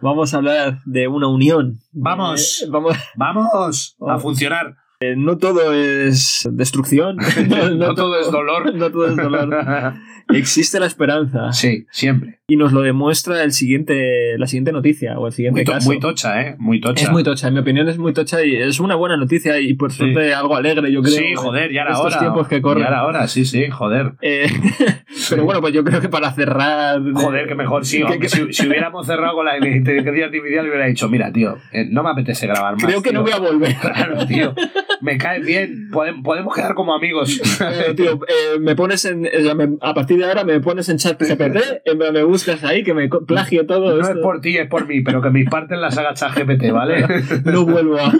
[0.00, 1.80] Vamos a hablar de una unión.
[1.92, 2.62] Vamos.
[2.64, 2.96] Eh, vamos.
[3.16, 3.96] ¡Vamos!
[4.06, 4.76] A funcionar.
[5.00, 7.16] Eh, no todo es destrucción.
[7.76, 8.74] No todo es dolor.
[8.74, 9.48] No todo es dolor.
[10.34, 11.52] Existe la esperanza.
[11.52, 12.38] sí, siempre.
[12.48, 15.88] Y nos lo demuestra el siguiente, la siguiente noticia o el siguiente Muy, to- caso.
[15.88, 16.56] muy tocha, ¿eh?
[16.58, 17.04] Muy tocha.
[17.04, 19.74] Es muy tocha, en mi opinión es muy tocha y es una buena noticia y
[19.74, 21.14] por suerte algo alegre, yo creo.
[21.14, 22.18] Sí, joder, ya era estos hora.
[22.18, 22.82] tiempos que corren.
[22.82, 24.14] Ya era hora, sí, sí, joder.
[24.20, 24.48] Eh,
[25.30, 27.00] pero bueno, pues yo creo que para cerrar.
[27.14, 28.02] Joder, que mejor sí.
[28.20, 32.02] Que- Si, si hubiéramos cerrado con la inteligencia artificial, hubiera dicho, mira, tío, eh, no
[32.02, 32.84] me apetece grabar más.
[32.84, 33.36] Creo que no voy tío".
[33.40, 33.76] a volver.
[33.80, 34.54] Claro, tío.
[35.00, 35.88] Me caes bien.
[35.92, 37.40] Podem- podemos quedar como amigos.
[37.60, 38.18] Eh, tío,
[38.60, 39.26] me pones en.
[39.26, 42.62] o sea, me- a partir de ahora me pones en chat GPT, en me buscas
[42.64, 44.14] ahí, que me plagio todo No esto.
[44.14, 47.04] es por ti, es por mí, pero que mis partes las haga ChatGPT, ¿vale?
[47.44, 48.12] No vuelvo a,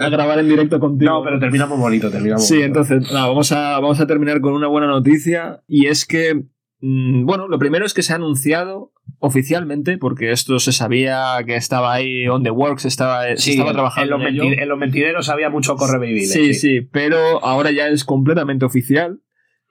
[0.00, 1.10] a grabar en directo contigo.
[1.12, 2.66] No, pero terminamos bonito, terminamos Sí, bonito.
[2.80, 5.62] entonces, nada, vamos, a, vamos a terminar con una buena noticia.
[5.68, 6.44] Y es que,
[6.80, 11.56] mm, bueno, lo primero es que se ha anunciado oficialmente, porque esto se sabía que
[11.56, 14.44] estaba ahí on the works, estaba, se Sí, estaba en, trabajando los en ello.
[14.44, 16.26] menti- en los mentideros había mucho correvivible.
[16.26, 19.20] Sí, sí, pero ahora ya es completamente oficial.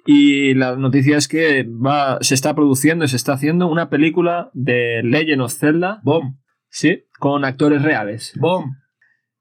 [0.06, 4.50] Y la noticia es que va, se está produciendo y se está haciendo una película
[4.54, 6.38] de Legend of Zelda, Bom,
[6.70, 8.34] sí, con actores reales.
[8.38, 8.76] bom.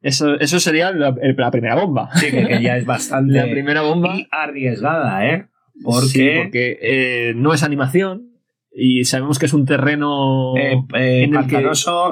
[0.01, 1.14] Eso, eso sería la,
[1.51, 2.11] primera bomba.
[2.14, 4.16] Sí, que, que ya es bastante La primera bomba.
[4.16, 5.46] y arriesgada, ¿eh?
[5.85, 8.32] Porque, Sí, porque eh, no es animación
[8.75, 11.63] y sabemos que es un terreno eh, eh, en el que-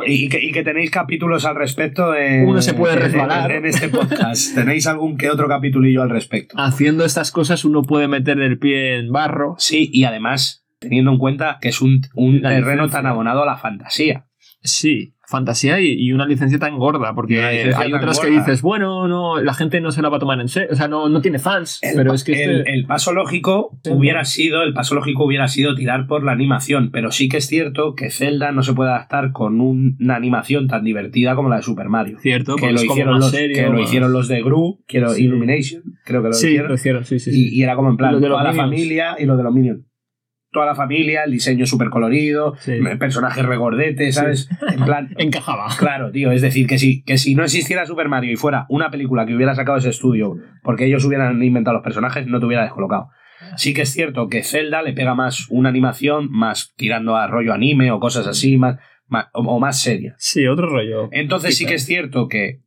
[0.07, 3.51] y, que, y que tenéis capítulos al respecto en, Uno se puede resbalar.
[3.51, 4.55] en, en este podcast.
[4.55, 6.55] tenéis algún que otro capitulillo al respecto.
[6.59, 9.55] haciendo estas cosas uno puede meter el pie en barro.
[9.59, 13.57] Sí, y además, teniendo en cuenta que es un, un terreno tan abonado a la
[13.57, 14.27] fantasía.
[14.63, 19.41] Sí, fantasía y, y una licencia tan gorda, porque hay otras que dices, bueno, no,
[19.41, 21.39] la gente no se la va a tomar en serio, o sea, no, no tiene
[21.39, 23.91] fans, El, pero es que este- el, el paso lógico Sí.
[23.93, 27.47] hubiera sido, el paso lógico hubiera sido tirar por la animación, pero sí que es
[27.47, 31.57] cierto que Zelda no se puede adaptar con un- una animación tan divertida como la
[31.57, 32.19] de Super Mario.
[32.21, 35.25] cierto, Que lo, hicieron los, serio, que lo hicieron los de Gru, quiero Sí.
[35.25, 36.69] Illumination, creo que lo Sí, hicieron.
[36.69, 37.31] lo hicieron, sí, sí.
[37.33, 38.71] Y, y era como en plan, Los de toda la Minions.
[38.71, 39.81] familia y lo de los Minions.
[40.53, 42.73] Toda la familia, el diseño súper colorido, Sí.
[42.99, 44.49] personajes regordetes, ¿sabes?
[44.73, 45.69] En plan, Encajaba.
[45.79, 48.91] Claro, tío, es decir, que si, que si no existiera Super Mario y fuera una
[48.91, 52.65] película que hubiera sacado ese estudio porque ellos hubieran inventado los personajes, no te hubiera
[52.65, 53.11] descolocado.
[53.57, 57.53] Sí que es cierto que Zelda le pega más una animación, más tirando a rollo
[57.53, 60.15] anime o cosas así, más, más- o, o más seria.
[60.19, 61.09] Sí, otro rollo.
[61.13, 62.61] Entonces sí que es cierto que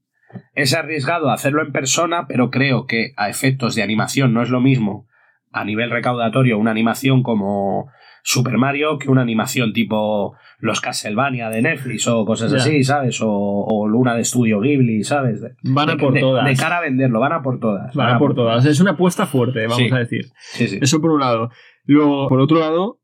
[0.55, 4.61] es arriesgado hacerlo en persona, pero creo que a efectos de animación no es lo
[4.61, 5.05] mismo
[5.53, 7.89] a nivel recaudatorio una animación como
[8.25, 12.57] Super Mario que una animación tipo los Castlevania de Netflix o cosas Ya.
[12.57, 13.19] así, ¿sabes?
[13.21, 15.41] O, o Luna de Estudio Ghibli, ¿sabes?
[15.41, 16.45] De, Van a de- por de- todas.
[16.45, 17.93] de cara a venderlo, van a por todas.
[17.95, 18.65] Van a por todas.
[18.65, 19.89] Es una apuesta fuerte, vamos Sí.
[19.91, 20.25] a decir.
[20.53, 20.79] Sí, sí.
[20.81, 21.49] Eso por un lado.
[21.85, 22.99] Luego, por otro lado,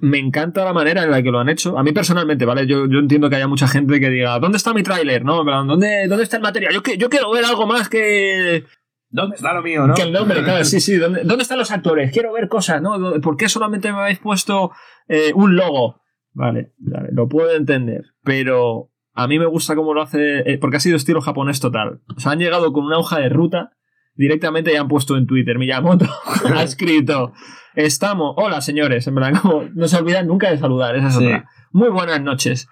[0.00, 1.78] me encanta la manera en la que lo han hecho.
[1.78, 2.66] A mí personalmente, ¿vale?
[2.66, 5.22] Yo, yo entiendo que haya mucha gente que diga, ¿dónde está mi tráiler?
[5.22, 5.44] ¿No?
[5.44, 6.72] ¿Dónde, ¿Dónde está el material?
[6.72, 8.64] Yo, que- yo quiero ver algo más que,
[9.12, 9.94] ¿Dónde está lo mío, no?
[9.94, 10.42] que el nombre.
[10.44, 10.96] Claro, sí, sí.
[10.96, 12.10] ¿Dónde, dónde están los actores?
[12.12, 13.20] Quiero ver cosas, ¿no?
[13.20, 14.72] ¿Por qué solamente me habéis puesto
[15.06, 16.00] eh, un logo?
[16.32, 18.02] Vale, vale, lo puedo entender.
[18.24, 22.00] Pero a mí me gusta cómo lo hace, eh, porque ha sido estilo japonés total.
[22.16, 23.72] O sea, han llegado con una hoja de ruta
[24.14, 25.58] directamente y han puesto en Twitter.
[25.58, 26.06] Miyamoto
[26.54, 27.32] ha escrito:
[27.74, 31.26] Estamos, hola señores, en como no se olvidan nunca de saludar, esa es Sí.
[31.26, 31.48] otra.
[31.72, 32.68] Muy buenas noches.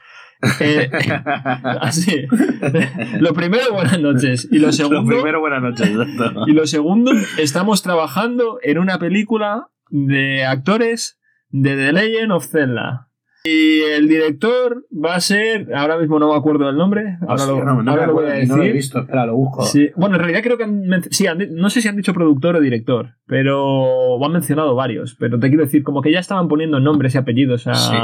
[0.60, 0.90] Eh,
[1.80, 2.26] así.
[3.20, 4.48] Lo primero, buenas noches.
[4.50, 5.90] Y lo Lo segundo, primero, buenas noches.
[6.46, 11.18] y lo segundo, estamos trabajando en una película de actores
[11.50, 13.08] de The Legend of Zelda.
[13.42, 17.56] Y el director va a ser, ahora mismo no me acuerdo del nombre, ahora lo,
[17.56, 18.98] Hostia, no, no ahora me lo voy acuerdo, a no lo he visto.
[18.98, 19.62] Espera, lo busco.
[19.62, 22.60] Sí, Bueno, en realidad creo que han sí, no sé si han dicho productor o
[22.60, 25.16] director, pero o han mencionado varios.
[25.18, 27.96] Pero te quiero decir, como que ya estaban poniendo nombres y apellidos a, Sí.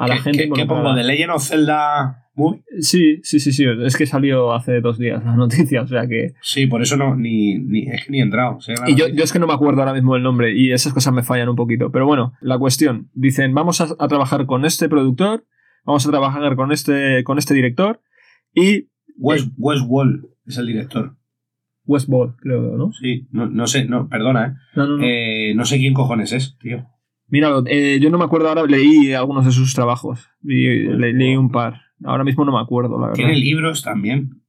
[0.00, 0.38] A la ¿Qué- gente.
[0.38, 0.82] qué- ¿Qué involucrada.
[0.82, 0.94] pongo?
[0.96, 2.62] ¿The Legend of Zelda Movie?
[2.80, 3.64] Sí, sí, sí, sí.
[3.84, 6.32] Es que salió hace dos días la noticia, o sea que.
[6.42, 8.56] Sí, por eso no, ni, ni, es que ni he entrado.
[8.56, 10.54] o sea, la Y yo, yo es que no me acuerdo ahora mismo el nombre
[10.56, 11.90] y esas cosas me fallan un poquito.
[11.92, 13.10] Pero bueno, la cuestión.
[13.14, 15.44] Dicen, vamos a, a trabajar con este productor,
[15.84, 18.00] vamos a trabajar con este, con este director
[18.54, 21.16] y West, West Wall es el director.
[21.86, 22.92] Westball, creo, ¿no?
[22.92, 25.04] Sí, no, no sé, no, perdona, No, no, no.
[25.04, 25.50] ¿eh?
[25.50, 26.86] Eh, no sé quién cojones es, tío.
[27.30, 30.28] Míralo, eh, yo no me acuerdo ahora, leí algunos de sus trabajos.
[30.42, 31.80] Y le- leí un par.
[32.04, 33.14] Ahora mismo no me acuerdo, la verdad.
[33.16, 34.40] Tiene libros también.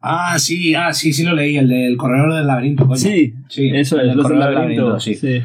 [0.00, 2.96] Ah, sí, ah, sí, sí lo leí, el del corredor del laberinto, coño.
[2.96, 5.00] Sí, sí eso el es, del los del corredor laberinto.
[5.00, 5.14] sí.
[5.14, 5.42] sí.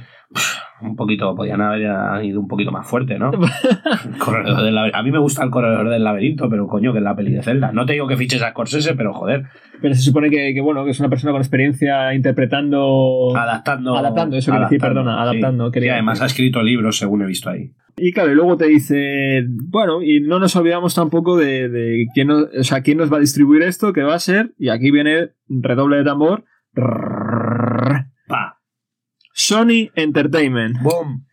[0.80, 3.32] Un poquito, podían haber ido un poquito más fuerte, ¿no?
[4.20, 5.00] Corredor del laberinto.
[5.00, 7.42] A mí me gusta el corredor del laberinto, pero coño, que es la peli de
[7.42, 7.72] Zelda.
[7.72, 9.46] No te digo que fiches a Scorsese, pero joder,
[9.82, 13.36] Pero se supone que, que, bueno, que es una persona con experiencia interpretando.
[13.36, 13.98] adaptando.
[13.98, 16.24] Adaptando, eso quiere decir, perdona, adaptando, Sí, quería además decir.
[16.24, 17.72] ha escrito libros, según he visto ahí.
[18.00, 22.28] Y claro, y luego te dice, bueno, y no nos olvidamos tampoco de, de quién,
[22.28, 24.92] nos, o sea, quién nos va a distribuir esto, que va a ser, y aquí
[24.92, 26.44] viene redoble de tambor.
[29.38, 30.82] Sony Entertainment.
[30.82, 31.28] Boom.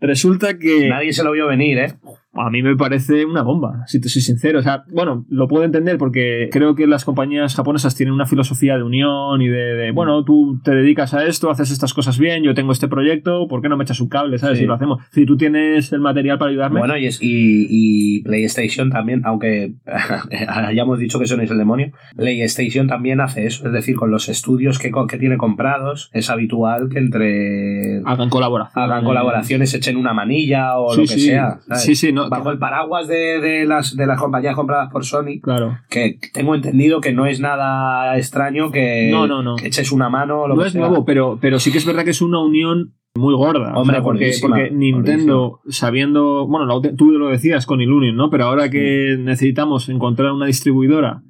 [0.00, 1.94] Resulta que Nadie se lo vio venir, ¿eh?
[2.40, 4.58] A mí me parece una bomba, si te soy sincero.
[4.58, 8.76] O sea, bueno, lo puedo entender porque creo que las compañías japonesas tienen una filosofía
[8.76, 12.42] de unión y de, de, bueno, tú te dedicas a esto, haces estas cosas bien,
[12.42, 14.58] yo tengo este proyecto, ¿por qué no me echas un cable, sabes?
[14.58, 14.62] Sí.
[14.64, 15.02] Si lo hacemos.
[15.12, 16.80] Si tú tienes el material para ayudarme.
[16.80, 19.74] Bueno, y, es- y, y PlayStation también, aunque
[20.48, 23.66] hayamos dicho que Sony es el demonio, PlayStation también hace eso.
[23.66, 28.84] Es decir, con los estudios que, que tiene comprados, es habitual que entre hagan colaboración.
[28.84, 31.20] hagan colaboraciones, echen una manilla o Sí, lo que sí.
[31.20, 31.58] sea.
[31.66, 31.82] ¿sabes?
[31.82, 32.27] Sí, sí, no.
[32.30, 35.78] Bajo el paraguas de, de las, de las compañías compradas por Sony, Claro.
[35.90, 39.56] que tengo entendido que no es nada extraño que, No, no, no.
[39.56, 40.80] que eches una mano lo No que es sea.
[40.86, 43.74] nuevo, pero, pero sí que es verdad que es una unión muy gorda.
[43.74, 44.02] O Hombre, sea,
[44.40, 46.46] porque, Nintendo, sabiendo.
[46.46, 48.30] Bueno, tú lo decías con Illusion, ¿no?
[48.30, 51.22] Pero ahora que necesitamos encontrar una distribuidora,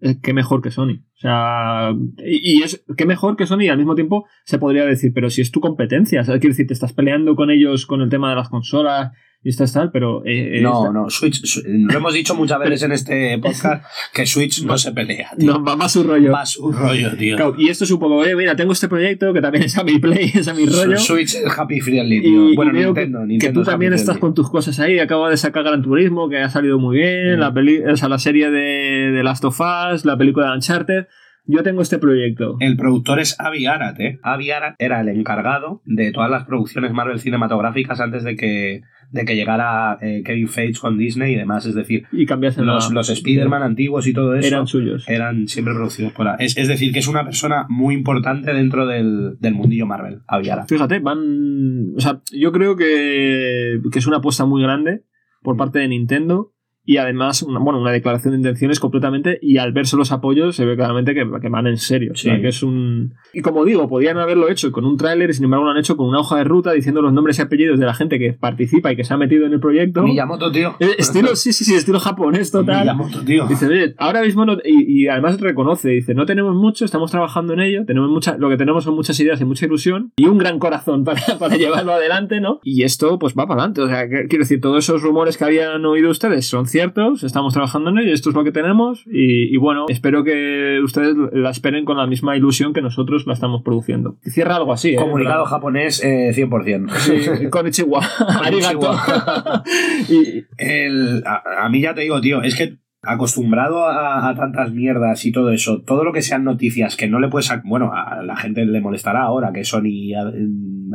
[0.00, 1.00] eh, qué mejor que Sony.
[1.16, 1.92] O sea,
[2.24, 5.28] y, y es qué mejor que Sony y al mismo tiempo se podría decir, pero
[5.28, 6.22] si es tu competencia.
[6.24, 9.12] Quiero decir, te estás peleando con ellos con el tema de las consolas
[9.44, 10.24] y estás tal, pero.
[10.24, 14.24] eh, eh, No, esta- no, Switch, lo hemos dicho muchas veces en este podcast que
[14.26, 15.52] Switch no se pelea, tío.
[15.52, 16.32] No, va más su rollo.
[16.32, 17.36] Va su rollo, tío.
[17.36, 19.84] Claro, y esto es un poco, oye, mira, tengo este proyecto que también es a
[19.84, 20.96] mi play, es a mi rollo.
[20.96, 22.50] Switch es happy friendly, Y, tío.
[22.52, 24.20] y bueno, veo Nintendo, que, Nintendo que tú también estás friendly.
[24.22, 24.98] con tus cosas ahí.
[24.98, 27.36] Acaba de sacar Gran Turismo, que ha salido muy bien.
[27.36, 27.40] Mm.
[27.40, 31.04] La, peli o sea, la serie de, de Last of Us, la película de Uncharted.
[31.46, 32.56] Yo tengo este proyecto.
[32.60, 34.18] El productor es Avi Arad, ¿eh?
[34.22, 38.80] Avi Arad era el encargado de todas las producciones Marvel cinematográficas antes de que,
[39.10, 41.66] de que llegara eh, Kevin Feige con Disney y demás.
[41.66, 45.08] Es decir, Y los, la- los Spider-Man antiguos y todo eso Eran suyos.
[45.08, 46.26] eran siempre producidos por...
[46.38, 50.48] Es, es decir, que es una persona muy importante dentro del, del mundillo Marvel, Avi
[50.48, 50.66] Arad.
[50.66, 51.92] Fíjate, van.
[51.96, 55.02] O sea, yo creo que, que es una apuesta muy grande
[55.42, 56.53] por parte de Nintendo.
[56.86, 59.38] Y además, una, bueno, una declaración de intenciones completamente.
[59.40, 62.12] Y al verse los apoyos, se ve claramente que, que van en serio.
[62.12, 62.42] O sea, Sí.
[62.42, 63.14] que es un.
[63.32, 65.96] Y como digo, podían haberlo hecho con un tráiler, y sin embargo lo han hecho
[65.96, 68.92] con una hoja de ruta diciendo los nombres y apellidos de la gente que participa
[68.92, 70.02] y que se ha metido en el proyecto.
[70.02, 70.76] Miyamoto, tío.
[70.80, 72.80] Eh, Estilo, sí, sí, sí, estilo japonés total.
[72.82, 73.46] Miyamoto, tío.
[73.46, 77.52] Dice, oye, ahora mismo no, y, y además reconoce, dice, no tenemos mucho, estamos trabajando
[77.54, 80.38] en ello, tenemos mucha, lo que tenemos son muchas ideas y mucha ilusión y un
[80.38, 82.60] gran corazón para, para llevarlo adelante, ¿no?
[82.62, 85.44] Y esto pues va para adelante, o sea, que- quiero decir, todos esos rumores que
[85.44, 89.54] habían oído ustedes son ciertos, estamos trabajando en ello, esto es lo que tenemos y,
[89.54, 93.62] y bueno, espero que ustedes la esperen con la misma ilusión que nosotros la estamos
[93.62, 94.16] produciendo.
[94.22, 94.96] Cierra algo así, ¿eh?
[94.96, 96.90] Comunicado japonés eh, 100%.
[96.90, 98.00] Sí, konnichiwa.
[98.42, 98.90] Arigato.
[100.08, 104.72] y, El, a, a mí ya te digo, tío, es que acostumbrado a, a tantas
[104.72, 107.50] mierdas y todo eso, todo lo que sean noticias que no le puedes...
[107.64, 110.32] Bueno, a la gente le molestará ahora que Sony ha-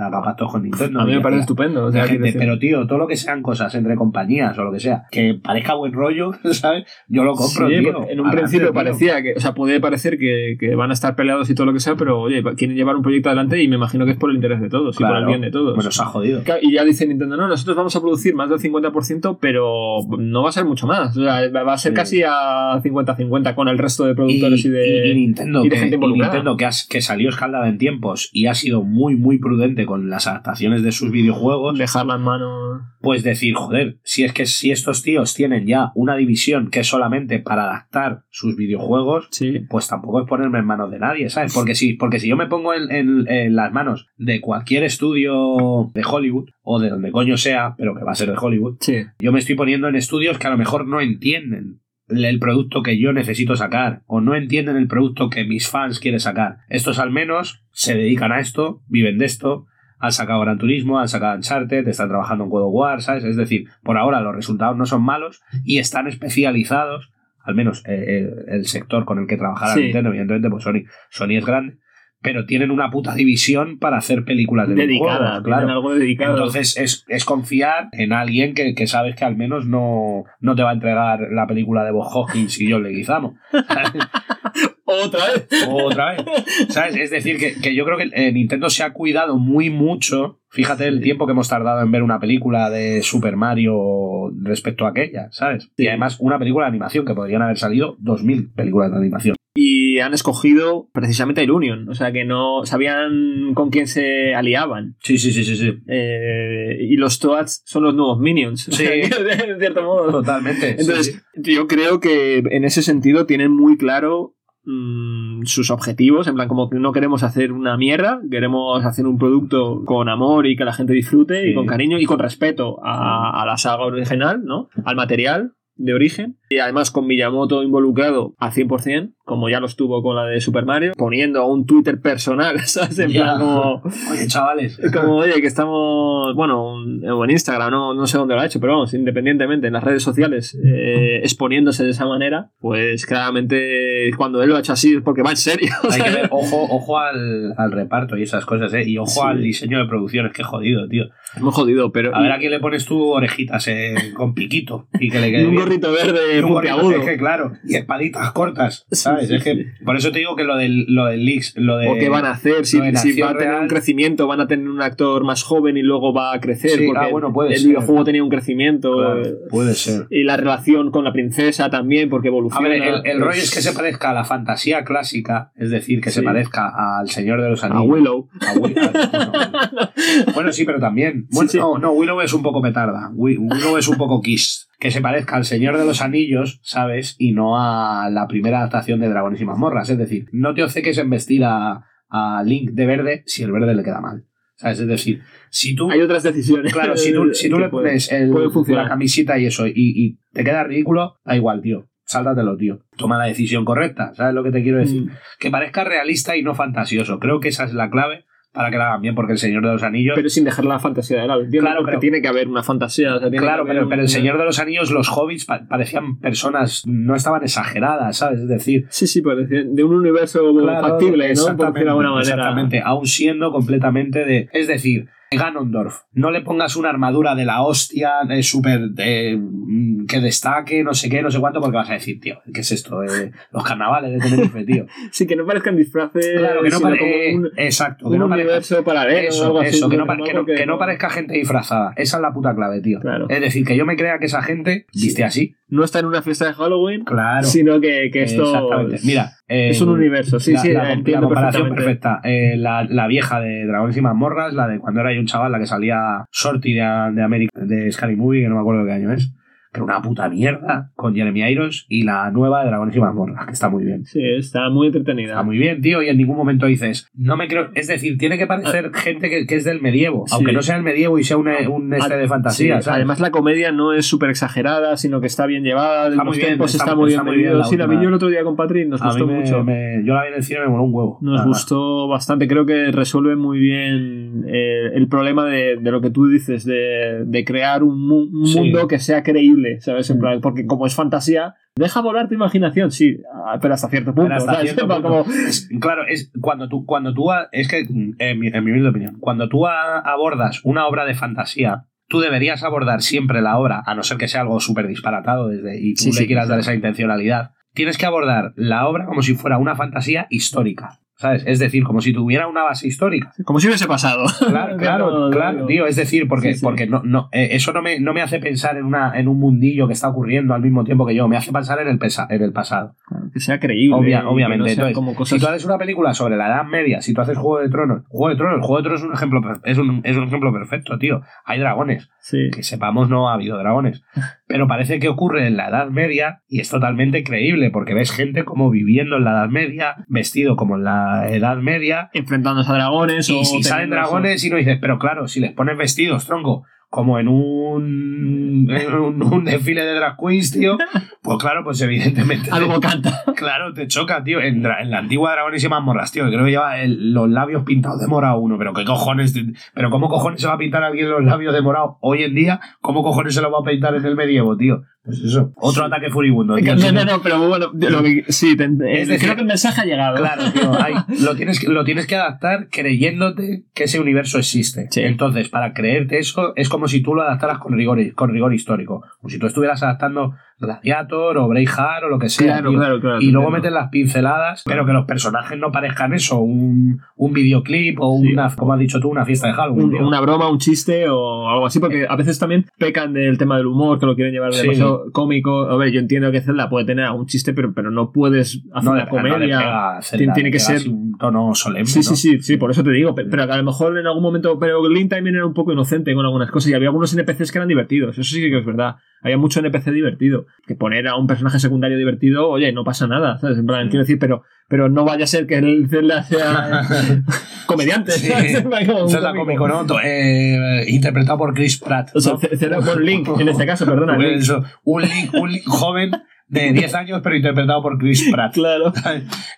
[0.06, 1.02] haga pactos con Nintendo.
[1.02, 1.86] a mí me parece estupendo.
[1.86, 4.80] o sea, gente, pero tío, todo lo que sean cosas entre compañías o lo que
[4.80, 6.86] sea, que parezca buen rollo, ¿sabes?
[7.08, 7.90] Yo lo compro, Sí, tío.
[7.90, 8.74] en un Adelante, principio tío.
[8.74, 11.74] parecía que, o sea, puede parecer que, que van a estar peleados y todo lo
[11.74, 14.30] que sea, pero oye, quieren llevar un proyecto adelante y me imagino que es por
[14.30, 15.76] el interés de todos y por el bien de todos.
[15.76, 16.42] Bueno, se ha jodido.
[16.62, 20.50] Y ya dice Nintendo, no, nosotros vamos a producir más del 50%, pero no va
[20.50, 21.18] a ser mucho más.
[21.18, 21.94] O sea, va a ser.
[22.00, 25.10] Casi a 50-50 con el resto de productores y, de...
[25.10, 26.34] y Nintendo, y de que, gente involucrada.
[26.34, 30.10] Nintendo que, has- que salió escaldada en tiempos y ha sido muy, muy prudente con
[30.10, 32.82] las adaptaciones de sus videojuegos, dejarla en mano.
[33.02, 36.88] pues decir, joder, si es que si estos tíos tienen ya una división que es
[36.88, 39.62] solamente para adaptar sus videojuegos, Sí.
[39.70, 41.54] pues tampoco es ponerme en manos de nadie, ¿sabes?
[41.54, 45.90] Porque si, porque si yo me pongo en, en- en las manos de cualquier estudio
[45.94, 48.98] de Hollywood, o de donde coño sea, pero que va a ser de Hollywood, Sí.
[49.20, 53.00] yo me estoy poniendo en estudios que a lo mejor no entienden el producto que
[53.00, 56.58] yo necesito sacar o no entienden el producto que mis fans quieren sacar.
[56.70, 59.68] Estos al menos se dedican a esto, viven de esto,
[60.00, 63.24] han sacado Gran Turismo, han sacado Uncharted, están trabajando en God of War, ¿sabes?
[63.26, 67.12] Es decir, por ahora los resultados no son malos y están especializados,
[67.44, 69.84] al menos eh, eh, el sector con el que trabajará Sí.
[69.84, 71.78] Nintendo, evidentemente, pues Sony, Sony es grande,
[72.22, 75.70] pero tienen una puta división para hacer películas de Dedicada, claro.
[75.70, 76.36] algo dedicado.
[76.36, 80.64] Entonces es, es confiar en alguien que, que sabes que al menos no, no te
[80.64, 83.38] va a entregar la película de Bob Hawkins y John Leguizamo.
[84.86, 85.48] Otra vez.
[85.68, 86.26] Otra vez.
[86.70, 86.96] ¿Sabes?
[86.96, 90.40] Es decir, que, que yo creo que eh, Nintendo se ha cuidado muy mucho.
[90.50, 94.90] Fíjate el tiempo que hemos tardado en ver una película de Super Mario respecto a
[94.90, 95.70] aquella, ¿sabes?
[95.78, 99.36] Y además una película de animación, que podrían haber salido 2.000 películas de animación.
[99.54, 101.90] Y han escogido precisamente a Ilunion.
[101.90, 104.96] O sea que no sabían con quién se aliaban.
[105.04, 105.74] Sí, sí, sí, sí, sí.
[105.88, 108.64] Eh, y los Toads son los nuevos Minions.
[108.72, 108.84] Sí.
[108.86, 110.12] de cierto modo.
[110.12, 110.72] Totalmente.
[110.80, 111.54] Entonces, sí.
[111.54, 114.36] yo creo que en ese sentido tienen muy claro
[114.66, 116.28] mm, sus objetivos.
[116.28, 120.46] En plan, como que no queremos hacer una mierda, queremos hacer un producto con amor
[120.46, 123.86] y que la gente disfrute y con cariño y con respeto a, a la saga
[123.86, 124.70] original, ¿no?
[124.86, 126.39] Al material de origen.
[126.50, 130.66] Y además con Miyamoto involucrado al 100%, como ya lo estuvo con la de Super
[130.66, 132.98] Mario, poniendo un Twitter personal, ¿sabes?
[133.00, 134.80] En plan como, Oye, chavales.
[134.94, 138.60] como, oye, que estamos, bueno, o en Instagram, no, no sé dónde lo ha hecho,
[138.60, 144.42] pero vamos, independientemente, en las redes sociales, eh, exponiéndose de esa manera, pues claramente cuando
[144.42, 145.70] él lo ha hecho así es porque va en serio.
[145.92, 148.84] Hay que ver, ojo, ojo al, al reparto y esas cosas, ¿eh?
[148.88, 149.20] Y ojo Sí.
[149.24, 151.06] al diseño de producciones, que jodido, tío.
[151.36, 152.16] Es muy jodido, pero...
[152.16, 155.48] A ver a quién le pones tú orejitas eh, con piquito y que le quede
[155.48, 156.92] un gorrito verde Puntiagudo.
[156.98, 159.28] Es que claro, y espaditas cortas, ¿sabes?
[159.28, 159.66] Sí, es que sí.
[159.86, 161.88] por eso te digo que lo del, lo del leaks, lo de...
[161.88, 163.62] o qué van a hacer, si, si va a tener Real.
[163.64, 167.06] un crecimiento, van a tener un actor más joven y luego va a crecer, porque
[167.06, 167.68] ah, bueno, puede el ser.
[167.70, 168.96] videojuego tenía un crecimiento.
[168.98, 170.08] Claro, puede ser.
[170.10, 172.70] Y la relación con la princesa también, porque A evoluciona.
[172.70, 176.12] ver, el, el rollo es que se parezca a la fantasía clásica, es decir, que
[176.12, 177.86] se parezca al Señor de los A Anillos.
[177.90, 178.30] Willow.
[178.42, 179.32] A Wi- a- bueno,
[180.34, 181.28] bueno, sí, pero también.
[181.32, 181.50] Bueno.
[181.56, 183.10] No, no, Willow es un poco petarda.
[183.14, 184.69] Wi- Willow es un poco kiss.
[184.80, 187.16] Que se parezca al Señor de los Anillos, ¿sabes?
[187.20, 189.90] Y no a la primera adaptación de Dragones y Mazmorras.
[189.90, 193.76] Es decir, no te obceques en vestir a, a Link de verde si el verde
[193.76, 194.26] le queda mal.
[194.56, 194.80] ¿Sabes?
[194.80, 195.92] Es decir, si tú.
[195.92, 196.72] Hay otras decisiones.
[196.74, 198.32] Claro, si tú, si tú le pones el-
[198.68, 201.90] la camisita y eso y, y te queda ridículo, da igual, tío.
[202.06, 202.80] Sáltatelo, tío.
[202.98, 204.14] Toma la decisión correcta.
[204.16, 205.04] ¿Sabes lo que te quiero decir?
[205.04, 205.10] Mm.
[205.40, 207.20] Que parezca realista y no fantasioso.
[207.20, 209.72] Creo que esa es la clave para que la hagan bien, porque el Señor de
[209.74, 210.14] los Anillos.
[210.16, 211.42] Pero sin dejar la fantasía de lado.
[211.42, 213.16] Entiendo Claro, porque pero- tiene que haber una fantasía.
[213.16, 215.46] o sea, tiene Claro, que pero, un- pero el Señor de los Anillos, los hobbits
[215.46, 218.40] pa- parecían personas, no estaban exageradas, ¿sabes?
[218.42, 221.34] Es decir, Sí, sí, pero de un universo claro, factible, ¿no?
[221.34, 222.22] Por exactamente, de alguna manera.
[222.36, 224.50] exactamente, aún siendo completamente de.
[224.52, 228.90] Es decir, Ganondorf, no le pongas una armadura de la hostia, de súper.
[228.90, 232.40] de, mm, que destaque, no sé qué, no sé cuánto, porque vas a decir, tío,
[232.52, 233.04] ¿qué es esto?
[233.04, 234.86] Eh, los carnavales de Tenerife, tío.
[235.12, 236.38] Sí, que no parezcan disfraces.
[236.38, 237.06] Claro, que no sino parezca.
[237.32, 238.84] como un, Exacto, que no parezca.
[238.84, 239.78] paralelo Eso, algo así.
[239.78, 241.94] eso, que no, que no- que no parezca gente disfrazada.
[241.96, 243.00] Esa es la puta clave, tío.
[243.00, 243.28] Claro.
[243.30, 245.56] Es decir, que yo me crea que esa gente viste así.
[245.70, 247.46] No está en una fiesta de Halloween, Claro.
[247.46, 248.44] sino que, que esto.
[248.44, 249.00] Exactamente.
[249.06, 252.02] Mira, eh, es un universo, sí, la, sí, la, la entiendo comparación perfectamente.
[252.02, 252.30] perfecta.
[252.30, 255.52] Eh, la, la vieja de Dragones y Mazmorras, la de cuando era yo un chaval,
[255.52, 258.94] la que salía Shorty de, de América, de Scary Movie, que no me acuerdo qué
[258.94, 259.32] año es.
[259.72, 263.46] Que era una puta mierda con Jeremy Irons y la nueva de Dragones y Mazmorras,
[263.46, 264.04] que está muy bien.
[264.06, 265.34] Sí, está muy entretenida.
[265.34, 267.70] Está muy bien, tío, y en ningún momento dices, no me creo.
[267.76, 270.34] Es decir, tiene que parecer gente que, que es del medievo, Sí.
[270.36, 272.78] aunque no sea el medievo y sea una- un este de fantasía.
[272.78, 272.98] Sí, ¿sabes?
[272.98, 276.72] además la comedia no es súper exagerada, sino que está bien llevada, Está los tiempos
[276.74, 278.44] está- está, muy bien está muy bien la Sí, la vi yo el otro día
[278.44, 279.64] con Patrick, nos A gustó me- mucho.
[279.64, 281.20] me- yo la vi en el cine me moló un huevo.
[281.22, 286.10] Nos gustó bastante, creo que resuelve muy bien eh, el problema de, de lo que
[286.10, 288.60] tú dices, de, de crear un, mu- un Sí.
[288.60, 290.10] mundo que sea creíble, ¿sabes?
[290.10, 290.20] En Mm.
[290.20, 294.24] plan, porque como es fantasía, deja volar tu imaginación, sí, ah, pero hasta cierto punto,
[294.30, 294.74] Pero hasta ¿sabes?
[294.74, 295.24] cierto En plan, punto.
[295.26, 299.18] como- Es- claro, es cuando tú, cuando tú es que, en mi, en mi opinión,
[299.20, 303.94] cuando tú a- abordas una obra de fantasía, tú deberías abordar siempre la obra, a
[303.96, 306.60] no ser que sea algo súper disparatado desde, y tú Sí, le sí, quieras dar
[306.60, 307.52] esa intencionalidad.
[307.76, 311.00] Tienes que abordar la obra como si fuera una fantasía histórica.
[311.20, 311.44] ¿Sabes?
[311.46, 313.34] Es decir, como si tuviera una base histórica.
[313.44, 314.24] como si hubiese pasado.
[314.48, 315.86] Claro, claro, claro, tío.
[315.86, 316.64] Es decir, porque, Sí, sí.
[316.66, 319.38] porque no, no, eh, eso no me, no me hace pensar en, una, en un
[319.38, 321.28] mundillo que está ocurriendo al mismo tiempo que yo.
[321.28, 322.96] Me hace pensar en el, pesa, en el pasado.
[323.34, 323.98] Que sea creíble.
[323.98, 324.64] Obvia- obviamente.
[324.64, 325.40] no Entonces, como Si cosas...
[325.42, 328.30] tú haces una película sobre la Edad Media, si tú haces Juego de Tronos, Juego
[328.30, 331.22] de Tronos, Juego de Tronos es un ejemplo, es un, es un ejemplo perfecto, tío.
[331.44, 332.10] Hay dragones.
[332.22, 332.50] Sí.
[332.56, 334.04] Que sepamos, no ha habido dragones.
[334.48, 338.46] Pero parece que ocurre en la Edad Media y es totalmente creíble porque ves gente
[338.46, 343.30] como viviendo en la Edad Media, vestido como en la Edad Media, Enfrentándose a dragones
[343.30, 346.66] o y si salen dragones y no dices, pero claro, si les pones vestidos, tronco,
[346.90, 350.78] como en un, en un, un desfile de drag queens, tío,
[351.22, 352.50] pues claro, pues evidentemente...
[352.52, 353.22] Algo canta.
[353.40, 354.42] Claro, te choca, tío.
[354.42, 357.64] En, en la antigua Dragones y Mazmorras, tío, que creo que lleva el- los labios
[357.64, 358.58] pintados de morado uno.
[358.58, 359.34] Pero qué cojones.
[359.74, 362.60] Pero ¿cómo cojones se va a pintar alguien los labios de morado hoy en día?
[362.82, 364.82] ¿Cómo cojones se lo va a pintar en el medievo, tío?
[365.04, 365.54] Pues eso.
[365.56, 366.76] Otro ataque furibundo, tío.
[366.76, 369.82] No, no, no, pero bueno, lo que, sí, te- Es decir- creo que el mensaje
[369.82, 370.18] ha llegado.
[370.18, 370.72] Claro, tío.
[370.80, 370.94] hay-
[371.24, 374.88] lo, tienes, que- lo tienes que adaptar creyéndote que ese universo existe.
[374.92, 375.02] Sí.
[375.02, 379.04] Entonces, para creerte eso, es como si tú lo adaptaras con rigor, con rigor histórico.
[379.22, 382.48] Como si tú estuvieras adaptando Gladiator o Braveheart o lo que sea.
[382.60, 383.22] Claro, claro, claro.
[383.22, 387.98] y luego metes las pinceladas, pero que los personajes no parezcan eso, un, un videoclip
[388.02, 388.34] o Sí.
[388.34, 389.96] una, como has dicho tú, una fiesta de Halloween.
[389.96, 393.58] Un- una broma, un chiste o algo así, porque a veces también pecan del tema
[393.58, 394.62] del humor, que lo quieren llevar Sí.
[394.64, 395.70] demasiado cómico.
[395.70, 398.90] A ver, yo entiendo que Zelda puede tener algún chiste, pero, pero no puedes hacer
[398.92, 399.38] una no comedia.
[399.60, 401.86] pega, Zelda, tiene- que ser- un tono solemne.
[401.86, 402.04] Sí, ¿no?
[402.04, 403.14] sí, sí, sí, por eso te digo.
[403.16, 404.58] pe- Pero que a lo mejor en algún momento.
[404.60, 407.58] Pero Link también era un poco inocente con algunas cosas y había algunos NPCs que
[407.60, 408.18] eran divertidos.
[408.18, 408.96] Eso sí que es verdad.
[409.22, 410.46] Había mucho NPC divertido.
[410.66, 413.38] Que poner a un personaje secundario divertido, oye, no pasa nada.
[413.40, 413.58] ¿sabes?
[413.58, 413.90] En plan, Mm.
[413.90, 416.82] quiero decir, pero, pero no vaya a ser que el Zelda sea
[417.66, 418.12] comediante.
[418.14, 418.32] Sí.
[418.32, 419.86] Zelda cómico, ¿no?
[420.04, 422.10] Eh, interpretado por Chris Pratt.
[422.16, 424.16] O sea, Zelda con Link, en este caso, perdona.
[424.16, 424.42] Pues Link.
[424.42, 426.12] eso, un Link, un Link joven
[426.48, 428.54] de 10 años, pero interpretado por Chris Pratt.
[428.54, 428.92] Claro.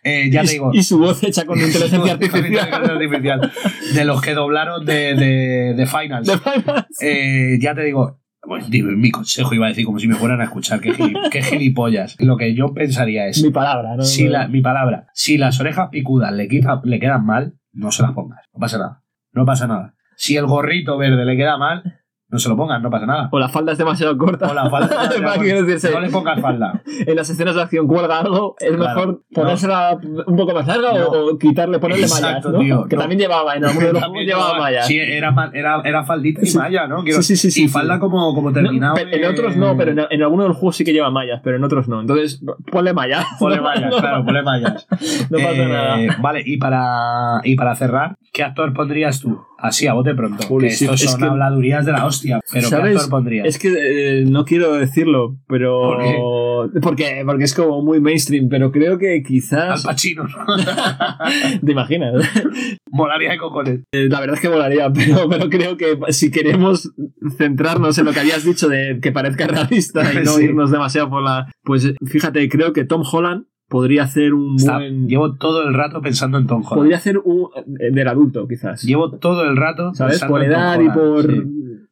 [0.03, 0.72] Eh, ya y, te digo.
[0.74, 3.51] y su voz hecha con inteligencia artificial.
[3.93, 6.28] De los que doblaron de, de, de Finals.
[6.28, 6.88] De Finals.
[7.01, 8.20] Eh, ya te digo.
[8.46, 8.66] Bueno,
[8.98, 10.80] mi consejo iba a decir como si me fueran a escuchar.
[10.82, 12.16] Qué, gili- qué gilipollas.
[12.20, 13.42] Lo que yo pensaría es.
[13.44, 14.04] Mi palabra, ¿no?
[14.04, 18.02] Si la, mi palabra, si las orejas picudas le, quita- le quedan mal, no se
[18.04, 18.39] las pongas.
[18.54, 19.04] No pasa nada.
[19.32, 19.96] No pasa nada.
[20.18, 22.01] Si el gorrito verde le queda mal,
[22.32, 23.29] no se lo pongas, no pasa nada.
[23.32, 24.49] O la falda es demasiado corta.
[24.49, 25.09] O la falda.
[25.39, 26.82] Quiero decirse, no le pongas falda.
[26.86, 28.84] en las escenas de acción cuelga algo, es Claro.
[28.99, 31.05] mejor ponérsela un poco más larga No.
[31.07, 32.59] o, o quitarle, ponerle Exacto, mallas, ¿no?
[32.59, 33.01] tío, que no.
[33.01, 34.88] también llevaba, en alguno de los llevaba mallas.
[34.88, 36.57] Sí, era, era, era faldita y Sí.
[36.57, 37.03] malla, ¿no?
[37.03, 37.73] Quiero- Sí, sí, sí, sí, y sí.
[37.73, 38.97] falda como, como No, terminado.
[38.97, 41.41] en de- otros no, pero en, en alguno de los juegos sí que lleva mallas,
[41.43, 42.01] pero en otros no.
[42.01, 43.25] Entonces, ponle mallas.
[43.39, 44.88] Ponle No- mallas, no- claro, ponle mallas.
[45.29, 46.17] No pasa Eh, nada.
[46.21, 49.41] Vale, y para, y para cerrar, ¿qué actor pondrías tú?
[49.57, 50.43] Así, a bote pronto.
[50.47, 52.39] Joder, que sí, estos es son que- habladurías de la hostia.
[52.51, 53.45] Pero ¿qué actor pondrías?
[53.47, 53.73] Es que
[54.21, 55.89] eh, no quiero decirlo, pero.
[55.89, 56.79] ¿Por qué?
[56.82, 59.84] Porque, porque es como muy mainstream, pero creo que Al quizás.
[59.84, 60.45] Pacino, ¿no?
[61.65, 62.13] ¿Te imaginas?
[62.91, 63.79] Molaría de cojones.
[63.91, 66.91] Eh, La verdad es que volaría, pero, pero creo que si queremos
[67.38, 70.45] centrarnos en lo que habías dicho de que parezca realista y no Sí.
[70.45, 71.51] irnos demasiado por la.
[71.63, 75.07] Pues fíjate, creo que Tom Holland podría hacer un Está- buen.
[75.07, 76.76] Llevo todo el rato pensando en Tom Holland.
[76.76, 77.47] Podría hacer un.
[77.65, 78.84] del adulto, quizás.
[78.84, 80.15] Llevo todo el rato ¿Sabes?
[80.19, 81.22] pensando Por en Tom edad y por.
[81.32, 81.41] sí.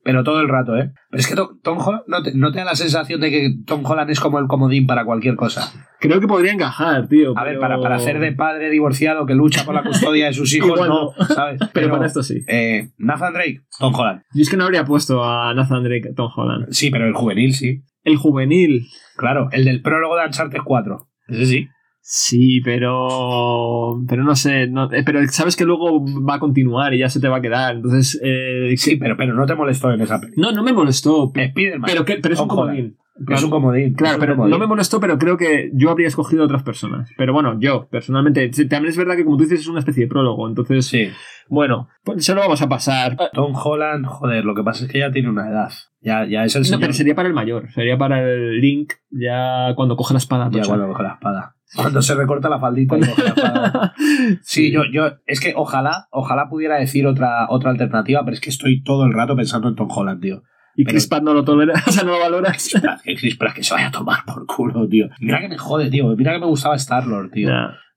[0.01, 0.91] Pero todo el rato, ¿eh?
[1.11, 3.85] Pero es que Tom, Holland no te, no te da la sensación de que Tom
[3.85, 5.71] Holland es como el comodín para cualquier cosa.
[5.99, 7.37] Creo que podría encajar, tío.
[7.37, 10.53] A ver, para, para hacer de padre divorciado que lucha por la custodia de sus
[10.55, 11.11] hijos, no.
[11.25, 11.59] ¿sabes?
[11.73, 12.39] Pero, para esto sí.
[12.47, 14.21] Eh, Nathan Drake, Tom Holland.
[14.33, 16.67] Yo es que no habría puesto a Nathan Drake Tom Holland.
[16.71, 17.83] Sí, pero el juvenil sí.
[18.03, 18.87] El juvenil.
[19.17, 21.08] Claro, el del prólogo de Uncharted 4.
[21.29, 21.69] Ese
[22.11, 22.61] sí.
[22.61, 24.01] Pero.
[24.07, 24.67] Pero no sé.
[24.67, 27.41] no- eh, pero sabes que luego va a continuar y ya se te va a
[27.41, 27.75] quedar.
[27.75, 28.19] Entonces.
[28.23, 30.19] eh, Sí, pero, pero no te molestó en esa.
[30.37, 31.27] No, no me molestó.
[31.29, 31.83] Spiderman.
[31.89, 32.97] Pero, que, pero es un comodín.
[33.27, 33.93] Es un comodín.
[33.95, 34.51] Claro, pero comodín.
[34.51, 37.09] no me molestó, pero creo que yo habría escogido a otras personas.
[37.17, 38.49] Pero bueno, yo, personalmente.
[38.49, 40.47] También es verdad que, como tú dices, es una especie de prólogo.
[40.47, 41.09] Entonces, Sí.
[41.49, 43.17] bueno, pues se lo vamos a pasar.
[43.33, 45.69] Tom Holland, joder, lo que pasa es que ya tiene una edad.
[46.01, 46.79] Ya, ya es el No, señor.
[46.79, 47.69] pero sería para el mayor.
[47.73, 50.45] Sería para el Link ya cuando coge la espada.
[50.45, 50.67] Ya tocha.
[50.69, 51.55] cuando coge la espada.
[51.75, 53.01] Cuando se recorta la faldita y.
[54.41, 58.49] Sí, yo, yo, es que ojalá, ojalá pudiera decir otra, otra alternativa, pero es que
[58.49, 60.43] estoy todo el rato pensando en Tom Holland, tío.
[60.75, 62.51] Y Chris Pratt no lo tolera, o sea, no lo valora.
[62.51, 65.09] Chris Pratt, que Chris Pratt que se vaya a tomar por culo, tío.
[65.19, 66.07] Mira que me jode, tío.
[66.15, 67.49] Mira que me gustaba Star-Lord, tío.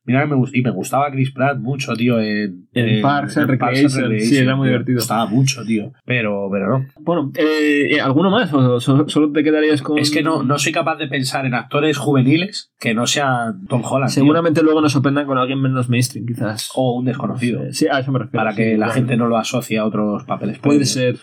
[0.05, 0.37] Mira me.
[0.53, 2.21] Y me gustaba Chris Pratt mucho, tío.
[2.21, 4.73] En, En Parks and Recreation, sí, era muy tío.
[4.73, 4.95] divertido.
[4.97, 5.93] Me gustaba mucho, tío.
[6.05, 6.87] Pero, pero no.
[7.01, 8.53] Bueno, eh, ¿alguno más?
[8.53, 9.99] ¿O so- solo te quedarías con.?
[9.99, 13.83] Es que no, no soy capaz de pensar en actores juveniles que no sean Tom
[13.85, 14.13] Holland.
[14.13, 14.23] tío.
[14.23, 16.71] Seguramente luego nos sorprendan con alguien menos mainstream, quizás.
[16.75, 17.63] O un desconocido.
[17.73, 18.39] Sí, a eso me refiero.
[18.45, 20.59] para sí, que la gente no lo asocie a otros papeles.
[20.59, 21.17] Puede ser.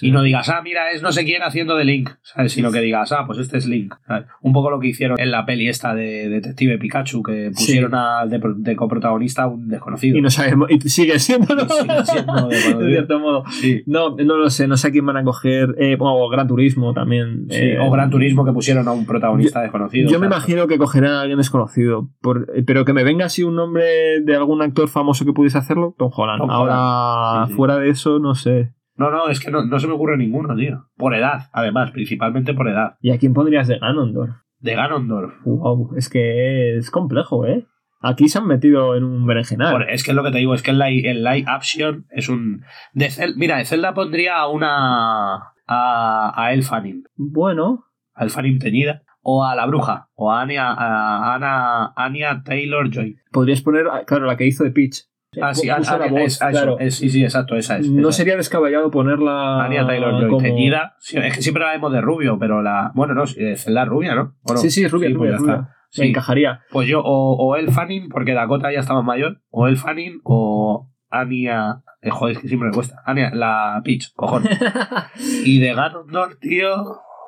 [0.00, 2.52] Y no digas, ah, mira, es no sé quién haciendo de Link, ¿sabes?
[2.52, 3.94] Sino que digas, ah, pues este es Link.
[4.06, 4.26] ¿sabes?
[4.42, 8.26] Un poco lo que hicieron en la peli esta de Detective Pikachu, que pusieron a,
[8.26, 10.16] de, de coprotagonista a un desconocido.
[10.18, 10.70] Y no sabemos.
[10.70, 11.46] Y sigue siendo.
[11.68, 12.56] Sigue siendo de
[12.90, 13.44] cierto modo.
[13.50, 13.82] Sí.
[13.86, 15.74] No, no lo sé, no sé a quién van a coger.
[15.78, 17.46] Eh, o Gran Turismo también.
[17.50, 20.10] Sí, eh, o Gran Turismo que pusieron a un protagonista desconocido.
[20.10, 22.08] Yo me imagino que cogerán a alguien desconocido.
[22.20, 25.58] por- eh, pero que me venga así un nombre de algún actor famoso que pudiese
[25.58, 26.40] hacerlo, Tom Holland.
[26.40, 27.56] Tom Ahora, Holland, sí, sí.
[27.56, 28.72] fuera de eso, no sé.
[28.96, 30.86] No, no, es que no, no se me ocurre ninguno, tío.
[30.96, 32.96] Por edad, además, principalmente por edad.
[33.00, 34.36] ¿Y a quién pondrías de Ganondorf?
[34.60, 35.34] De Ganondorf.
[35.44, 37.66] Wow, es que es complejo, ¿eh?
[38.00, 39.86] Aquí se han metido en un berenjenal.
[39.88, 42.28] Es que es lo que te digo, es que el live, el live action es
[42.28, 42.62] un.
[42.92, 45.36] De mira, de Zelda pondría a una.
[45.66, 47.04] a, a Elle Fanning.
[47.16, 49.02] Bueno, A Elle Fanning teñida.
[49.22, 50.10] O a la bruja.
[50.14, 53.16] O a Anya, a Ana, Anya Taylor Joy.
[53.32, 55.04] podrías poner, claro, la que hizo de Peach.
[55.42, 55.76] Ah, sí, la
[56.08, 56.78] voz, es- ah, claro.
[56.78, 57.88] es- sí, sí, exacto, esa es.
[57.88, 59.58] no esa sería descabellado ponerla.
[59.60, 59.66] es.
[59.66, 60.94] Anya Taylor Joy como- teñida.
[60.98, 62.92] Sí, es que siempre la vemos de rubio, pero la.
[62.94, 64.34] Bueno, no, eh, Zelda rubia, ¿no?
[64.56, 65.54] Sí, sí, es rubia, pues rubia, ya rubia.
[65.54, 65.74] está.
[65.90, 66.08] Se Sí.
[66.08, 66.60] encajaría.
[66.72, 70.90] Pues yo, o, o Elle Fanning, porque Dakota ya estaba mayor, o Elle Fanning, o
[71.10, 71.82] Anya.
[72.02, 72.96] eh, joder, es que siempre me cuesta.
[73.06, 74.58] Anya, la Peach, cojones.
[75.44, 76.68] y de Ganondorf, tío.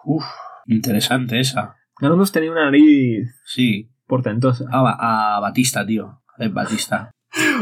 [0.05, 0.25] Uf,
[0.67, 1.77] interesante esa.
[2.01, 3.91] Ganondorf tenía una nariz Sí.
[4.07, 4.65] portentosa.
[4.71, 4.97] A, Ba-
[5.37, 6.21] a Batista, tío.
[6.39, 7.11] A Batista.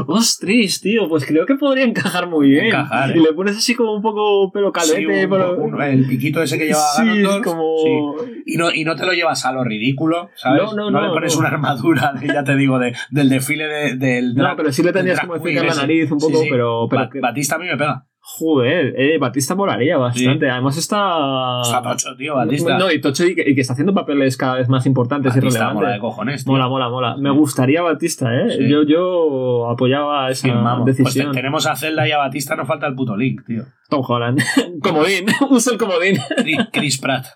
[0.07, 2.67] Ostras, tío, pues creo que podría encajar muy bien.
[2.67, 3.15] Encajar, ¿eh?
[3.19, 4.97] Y le pones así como un poco pelo calete.
[4.99, 7.45] Sí, un- pero- un- el piquito ese que lleva Sí, Ganondorf.
[7.45, 7.77] como...
[7.83, 8.43] sí.
[8.47, 10.63] Y no, y no te lo llevas a lo ridículo, ¿sabes?
[10.63, 11.41] No, no, no, le pones no.
[11.41, 14.35] una armadura, de- ya te digo, de, del desfile de- del.
[14.35, 16.87] No, pero sí le tendrías como cerca la nariz un poco, pero...
[16.89, 18.07] pero Ba- Batista a mí me pega.
[18.37, 20.51] Joder, eh, Batista molaría bastante.
[20.51, 21.61] Además está.
[21.63, 22.77] Está tocho, tío, Batista.
[22.79, 25.41] No, y tocho y que, y que está haciendo papeles cada vez más importantes y
[25.41, 25.75] relevantes.
[25.75, 26.53] mola de cojones, tío.
[26.53, 27.17] Mola, mola, mola.
[27.17, 28.57] Me gustaría Batista, ¿eh?
[28.59, 28.69] Sí.
[28.69, 30.49] Yo, yo apoyaba esa.
[30.83, 31.33] Pues te- decisión.
[31.33, 33.63] tenemos a Zelda y a Batista, nos falta el puto Link, tío.
[33.89, 34.41] Tom Holland.
[34.83, 35.27] comodín.
[35.51, 36.17] Usa el comodín.
[36.37, 37.27] Chris, Chris Pratt.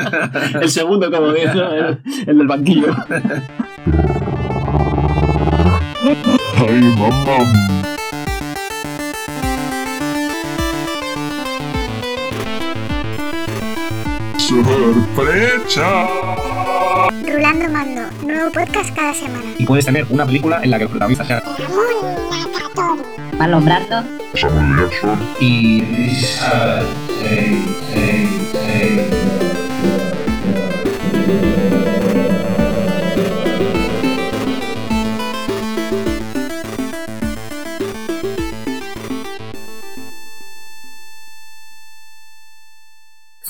[0.60, 1.72] El segundo comodín, ¿no?
[1.72, 2.88] el, el del banquillo.
[6.58, 7.81] Ay, mamá.
[14.52, 16.06] ¡Sorpresa!
[17.26, 19.44] Rulando Mando, nuevo podcast cada semana.
[19.56, 21.42] y puedes tener una película en la que el protagonista sea.
[23.38, 25.18] Marlon Brando, Samuel Jackson.
[25.40, 25.82] y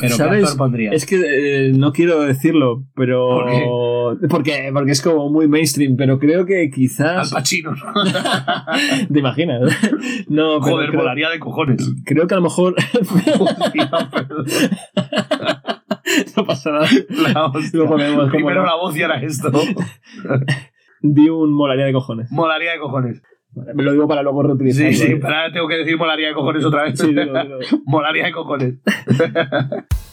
[0.03, 0.43] Pero ¿qué ¿Sabes?
[0.45, 0.95] actor pondrías?
[0.95, 1.17] Es que
[1.69, 3.45] eh, no quiero decirlo, pero.
[3.47, 7.33] ¿Por Porque, porque es como muy mainstream, pero creo que Al quizás.
[7.33, 7.93] Pacino, ¿no?
[9.13, 9.63] ¿Te imaginas?
[10.29, 11.89] No, Joder, creo, molaría de cojones.
[12.05, 12.75] creo que a lo mejor.
[16.37, 16.87] No pasa nada.
[17.33, 17.81] La hostia.
[17.81, 18.67] Lo ponemos como Primero no.
[18.67, 19.51] la voz y ahora esto.
[21.01, 22.31] Di un molaría de cojones.
[22.31, 23.23] Molaría de cojones.
[23.55, 24.93] Me lo digo para luego reutilizarlo.
[24.93, 26.99] Sí, sí, pero ahora tengo que decir molaría de cojones otra vez.
[26.99, 27.15] Sí.
[27.87, 28.75] Molaría de cojones.